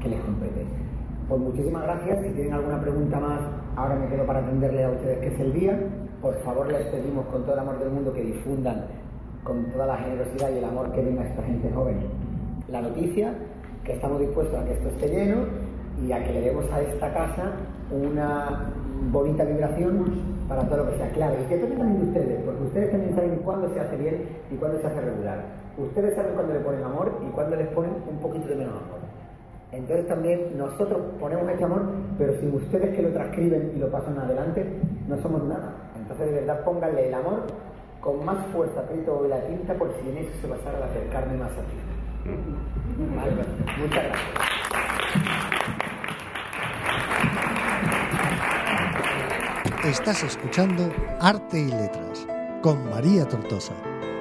que 0.00 0.08
les 0.08 0.20
compete. 0.20 0.64
Pues 1.28 1.40
muchísimas 1.40 1.82
gracias. 1.82 2.24
Si 2.24 2.32
tienen 2.32 2.54
alguna 2.54 2.80
pregunta 2.80 3.20
más, 3.20 3.40
ahora 3.76 3.94
me 3.94 4.08
quedo 4.08 4.26
para 4.26 4.40
atenderle 4.40 4.84
a 4.84 4.90
ustedes 4.90 5.18
que 5.18 5.26
es 5.28 5.40
el 5.40 5.52
día. 5.52 5.78
Por 6.22 6.34
favor, 6.42 6.66
les 6.66 6.86
pedimos 6.86 7.26
con 7.26 7.42
todo 7.42 7.52
el 7.52 7.60
amor 7.60 7.78
del 7.78 7.90
mundo 7.90 8.12
que 8.12 8.22
difundan 8.22 8.86
con 9.44 9.64
toda 9.70 9.86
la 9.86 9.96
generosidad 9.98 10.50
y 10.50 10.58
el 10.58 10.64
amor 10.64 10.92
que 10.92 11.02
venga 11.02 11.22
a 11.22 11.26
esta 11.26 11.42
gente 11.42 11.70
joven 11.70 11.98
la 12.70 12.80
noticia, 12.82 13.34
que 13.84 13.94
estamos 13.94 14.20
dispuestos 14.20 14.58
a 14.58 14.64
que 14.64 14.72
esto 14.72 14.88
esté 14.88 15.08
lleno 15.08 15.44
y 16.00 16.12
a 16.12 16.22
que 16.24 16.32
le 16.32 16.40
demos 16.40 16.64
a 16.72 16.80
esta 16.80 17.12
casa 17.12 17.52
una 17.90 18.72
bonita 19.10 19.44
vibración 19.44 20.04
para 20.48 20.62
todo 20.64 20.84
lo 20.84 20.90
que 20.90 20.96
sea 20.98 21.10
clave. 21.10 21.42
Y 21.42 21.46
que 21.46 21.56
depende 21.56 21.76
también 21.76 22.00
de 22.00 22.06
ustedes, 22.06 22.44
porque 22.44 22.62
ustedes 22.64 22.90
también 22.90 23.14
saben 23.14 23.36
cuándo 23.44 23.72
se 23.74 23.80
hace 23.80 23.96
bien 23.96 24.28
y 24.50 24.56
cuándo 24.56 24.80
se 24.80 24.86
hace 24.86 25.00
regular. 25.00 25.44
Ustedes 25.78 26.14
saben 26.14 26.34
cuándo 26.34 26.54
le 26.54 26.60
ponen 26.60 26.84
amor 26.84 27.18
y 27.26 27.30
cuándo 27.30 27.56
les 27.56 27.68
ponen 27.68 27.92
un 28.08 28.18
poquito 28.18 28.48
de 28.48 28.56
menos 28.56 28.74
amor. 28.74 29.00
Entonces 29.72 30.06
también 30.08 30.58
nosotros 30.58 31.00
ponemos 31.20 31.48
este 31.48 31.64
amor, 31.64 31.82
pero 32.18 32.34
sin 32.40 32.54
ustedes 32.54 32.94
que 32.94 33.02
lo 33.02 33.12
transcriben 33.12 33.72
y 33.76 33.78
lo 33.78 33.90
pasan 33.90 34.18
adelante, 34.18 34.66
no 35.06 35.16
somos 35.22 35.44
nada. 35.44 35.74
Entonces 35.96 36.26
de 36.26 36.32
verdad 36.40 36.64
pónganle 36.64 37.08
el 37.08 37.14
amor 37.14 37.42
con 38.00 38.24
más 38.24 38.46
fuerza, 38.52 38.80
aprieto 38.80 39.26
la 39.28 39.44
tinta, 39.44 39.74
por 39.74 39.94
si 40.00 40.08
en 40.08 40.18
eso 40.18 40.30
se 40.40 40.46
basara 40.46 40.78
al 40.78 40.84
acercarme 40.84 41.36
más 41.36 41.52
a 41.52 41.62
ti. 41.62 41.76
Vale, 43.16 43.32
muchas 43.78 44.04
gracias. 44.04 44.20
Estás 49.84 50.22
escuchando 50.22 50.90
Arte 51.20 51.60
y 51.60 51.68
Letras 51.68 52.26
con 52.62 52.88
María 52.90 53.26
Tortosa, 53.26 53.72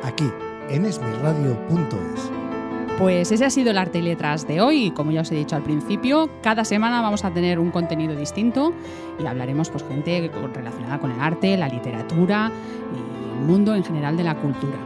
aquí 0.04 0.30
en 0.70 0.86
esmirradio.es. 0.86 2.32
Pues 2.98 3.32
ese 3.32 3.46
ha 3.46 3.50
sido 3.50 3.72
el 3.72 3.78
arte 3.78 4.00
y 4.00 4.02
letras 4.02 4.46
de 4.46 4.60
hoy. 4.60 4.88
Y 4.88 4.92
Como 4.92 5.12
ya 5.12 5.22
os 5.22 5.32
he 5.32 5.36
dicho 5.36 5.56
al 5.56 5.63
principio, 5.63 6.30
cada 6.44 6.65
semana 6.65 7.02
vamos 7.02 7.24
a 7.24 7.32
tener 7.32 7.58
un 7.58 7.72
contenido 7.72 8.13
distinto 8.13 8.74
y 9.18 9.26
hablaremos 9.26 9.70
pues 9.70 9.86
gente 9.86 10.30
relacionada 10.54 11.00
con 11.00 11.12
el 11.12 11.20
arte, 11.22 11.56
la 11.56 11.70
literatura 11.70 12.52
y 12.94 12.98
el 12.98 13.29
mundo 13.39 13.75
en 13.75 13.84
general 13.84 14.17
de 14.17 14.23
la 14.23 14.36
cultura. 14.36 14.78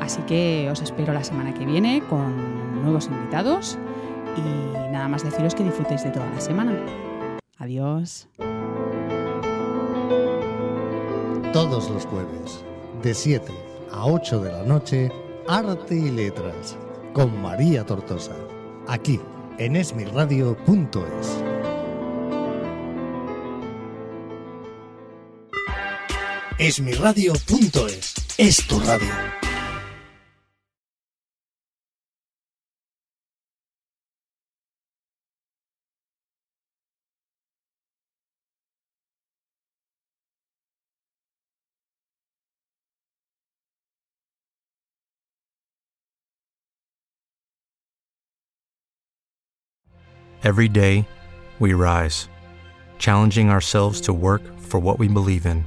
Así 0.00 0.20
que 0.22 0.68
os 0.70 0.80
espero 0.82 1.12
la 1.12 1.24
semana 1.24 1.54
que 1.54 1.64
viene 1.64 2.02
con 2.08 2.82
nuevos 2.82 3.06
invitados 3.06 3.78
y 4.36 4.92
nada 4.92 5.08
más 5.08 5.24
deciros 5.24 5.54
que 5.54 5.64
disfrutéis 5.64 6.04
de 6.04 6.10
toda 6.10 6.30
la 6.30 6.40
semana. 6.40 6.76
Adiós. 7.58 8.28
Todos 11.52 11.90
los 11.90 12.04
jueves, 12.04 12.64
de 13.02 13.14
7 13.14 13.52
a 13.90 14.06
8 14.06 14.40
de 14.40 14.52
la 14.52 14.62
noche, 14.62 15.10
Arte 15.48 15.94
y 15.94 16.10
Letras 16.10 16.76
con 17.14 17.40
María 17.40 17.84
Tortosa, 17.86 18.34
aquí 18.86 19.18
en 19.58 19.76
esmirradio.es. 19.76 21.45
Esmirradio.es 26.58 28.14
es 28.38 28.66
tu 28.66 28.78
radio. 28.80 29.12
Every 50.42 50.68
day, 50.68 51.06
we 51.58 51.74
rise, 51.74 52.30
challenging 52.98 53.50
ourselves 53.50 54.00
to 54.02 54.14
work 54.14 54.40
for 54.58 54.78
what 54.78 54.98
we 54.98 55.06
believe 55.06 55.44
in. 55.44 55.66